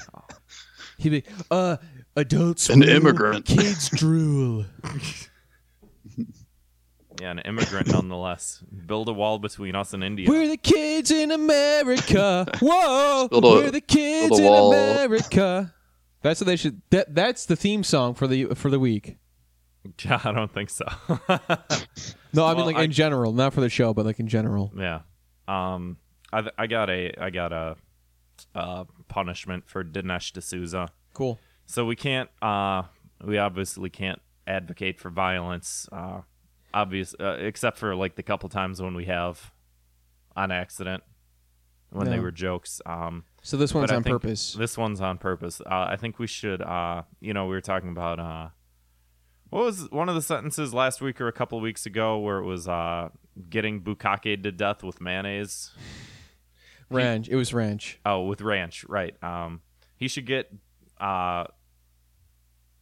[1.00, 1.78] He'd be, uh,
[2.16, 3.46] adults An immigrant.
[3.48, 4.66] kids drool.
[7.22, 8.64] Yeah, an immigrant nonetheless.
[8.86, 10.28] Build a wall between us and India.
[10.30, 12.46] We're the kids in America.
[12.62, 14.74] Whoa, Build a- we're the kids build a in wall.
[14.74, 15.74] America.
[16.22, 16.82] That's what they should.
[16.90, 19.18] That that's the theme song for the for the week.
[20.04, 20.86] Yeah, I don't think so.
[22.34, 24.28] No, I mean Well, like I- in general, not for the show, but like in
[24.28, 24.72] general.
[24.76, 25.02] yeah.
[25.48, 25.98] Um,
[26.34, 27.76] I I got a I got a
[28.56, 30.90] uh punishment for Dinesh D'Souza.
[31.14, 31.40] Cool.
[31.68, 32.84] So we can't uh
[33.24, 36.22] we obviously can't advocate for violence uh
[36.76, 39.52] obvious uh, except for like the couple times when we have
[40.36, 41.02] on accident
[41.90, 42.82] when they were jokes.
[42.86, 44.54] Um So this one's on purpose.
[44.54, 45.62] This one's on purpose.
[45.62, 46.62] Uh, I think we should.
[46.62, 48.50] Uh, you know, we were talking about uh,
[49.50, 52.46] what was one of the sentences last week or a couple weeks ago where it
[52.46, 53.10] was uh,
[53.50, 55.72] getting bukkake to death with mayonnaise.
[56.90, 57.30] Ranch.
[57.30, 58.00] It was ranch.
[58.06, 59.16] Oh, with ranch, right?
[59.24, 59.62] Um,
[59.96, 60.52] he should get.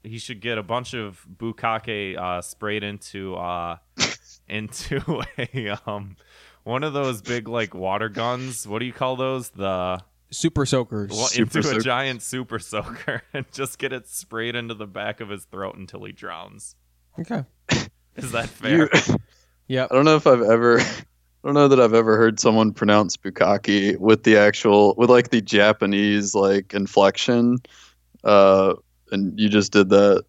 [0.04, 3.78] He should get a bunch of bukkake uh, sprayed into uh,
[4.48, 6.18] into a um,
[6.64, 8.68] one of those big like water guns.
[8.68, 9.50] What do you call those?
[9.50, 10.02] The
[10.32, 11.12] Super soakers.
[11.12, 15.22] Well, Super into a giant super soaker and just get it sprayed into the back
[15.22, 16.76] of his throat until he drowns.
[17.20, 17.44] Okay.
[18.16, 18.90] Is that fair?
[18.94, 19.18] You-
[19.68, 19.88] Yep.
[19.92, 20.86] I don't know if I've ever I
[21.46, 25.42] don't know that I've ever heard someone pronounce bukkake with the actual with like the
[25.42, 27.58] Japanese like inflection.
[28.26, 28.74] Uh
[29.14, 30.26] and you just did that.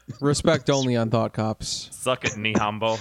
[0.20, 1.88] Respect only on Thought Cops.
[1.92, 2.98] Suck it, Nihombo.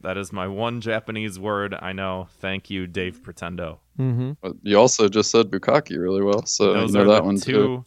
[0.00, 2.28] that is my one Japanese word I know.
[2.40, 3.78] Thank you, Dave Pretendo.
[3.98, 4.50] Mm-hmm.
[4.62, 7.52] you also just said bukkake really well, so Those you know are that one two.
[7.52, 7.84] too.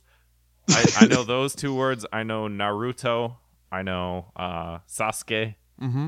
[0.69, 2.05] I, I know those two words.
[2.11, 3.37] I know Naruto.
[3.71, 5.55] I know uh, Sasuke.
[5.81, 6.07] Mm-hmm.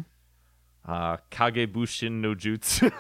[0.86, 2.92] Uh, Kagebushin no Jutsu.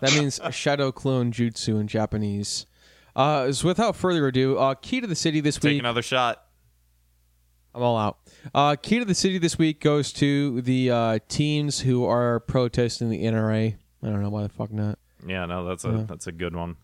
[0.00, 2.66] That means shadow clone jutsu in Japanese.
[3.14, 5.72] Uh, so without further ado, uh, key to the city this Take week.
[5.74, 6.44] Take another shot.
[7.74, 8.18] I'm all out.
[8.54, 13.08] Uh, key to the city this week goes to the uh, teens who are protesting
[13.10, 13.76] the NRA.
[14.02, 14.98] I don't know why the fuck not.
[15.26, 16.04] Yeah, no, that's a Yeah.
[16.08, 16.76] that's a good one.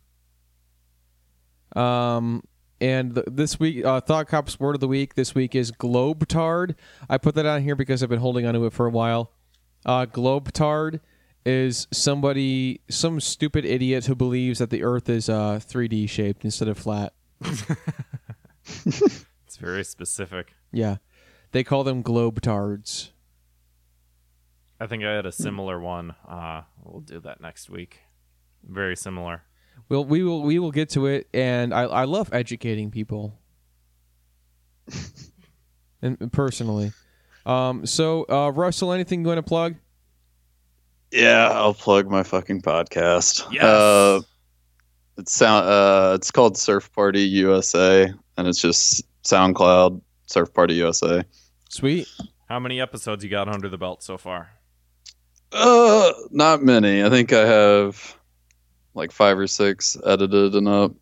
[1.76, 2.42] Um,
[2.80, 6.74] and th- this week, uh, Thought Cops word of the week this week is globetard.
[7.08, 9.32] I put that on here because I've been holding onto it for a while.
[9.84, 11.00] Uh, globetard
[11.48, 16.68] is somebody, some stupid idiot who believes that the Earth is uh 3D shaped instead
[16.68, 17.12] of flat.
[19.48, 20.54] It's very specific.
[20.72, 20.96] Yeah,
[21.52, 23.12] they call them globetards.
[24.78, 26.14] I think I had a similar one.
[26.28, 28.00] Uh, we'll do that next week.
[28.62, 29.44] Very similar.
[29.88, 33.38] We'll we will we will get to it, and I I love educating people,
[36.02, 36.92] and personally.
[37.46, 37.86] Um.
[37.86, 39.76] So, uh, Russell, anything you want to plug?
[41.10, 43.50] Yeah, I'll plug my fucking podcast.
[43.52, 43.64] Yes.
[43.64, 44.20] Uh,
[45.16, 45.66] it's sound.
[45.66, 51.24] Uh, it's called Surf Party USA, and it's just SoundCloud Surf Party USA.
[51.70, 52.08] Sweet.
[52.48, 54.50] How many episodes you got under the belt so far?
[55.52, 57.02] Uh, not many.
[57.02, 58.16] I think I have
[58.94, 60.92] like five or six edited and up.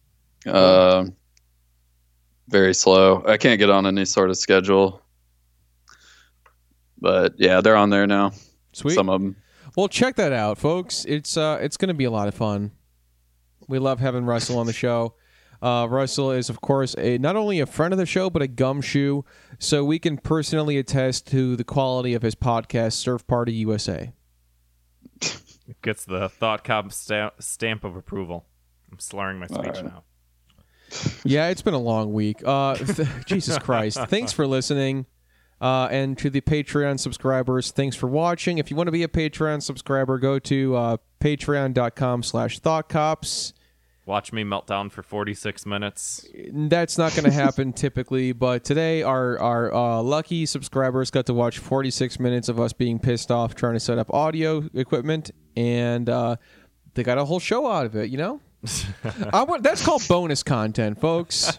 [0.47, 1.07] Uh,
[2.49, 3.25] very slow.
[3.27, 5.03] I can't get on any sort of schedule.
[6.99, 8.33] But yeah, they're on there now.
[8.73, 8.95] Sweet.
[8.95, 9.37] Some of them.
[9.77, 11.05] Well, check that out, folks.
[11.05, 12.73] It's uh, it's going to be a lot of fun.
[13.69, 15.15] We love having Russell on the show.
[15.61, 18.47] Uh, Russell is, of course, a not only a friend of the show but a
[18.47, 19.23] gumshoe,
[19.59, 24.13] so we can personally attest to the quality of his podcast, Surf Party USA.
[25.83, 28.47] Gets the Thought Cop sta- stamp of approval.
[28.91, 29.85] I'm slurring my speech right.
[29.85, 30.05] now.
[31.25, 32.43] Yeah, it's been a long week.
[32.45, 33.99] Uh, th- Jesus Christ!
[34.07, 35.05] Thanks for listening.
[35.61, 38.59] Uh, and to the Patreon subscribers, thanks for watching.
[38.59, 43.55] If you want to be a Patreon subscriber, go to uh, patreon.com slash thoughtcops.
[44.05, 46.25] Watch me melt down for 46 minutes.
[46.53, 51.35] That's not going to happen typically, but today our our uh, lucky subscribers got to
[51.35, 56.09] watch 46 minutes of us being pissed off trying to set up audio equipment, and
[56.09, 56.37] uh,
[56.95, 58.11] they got a whole show out of it.
[58.11, 58.41] You know,
[59.33, 61.59] I want, that's called bonus content, folks.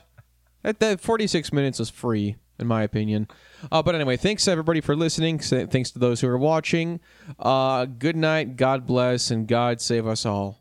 [0.64, 2.38] That, that 46 minutes is free.
[2.60, 3.28] In my opinion.
[3.72, 5.40] Uh, but anyway, thanks everybody for listening.
[5.40, 7.00] Thanks to those who are watching.
[7.40, 8.56] Uh, good night.
[8.56, 10.60] God bless, and God save us all.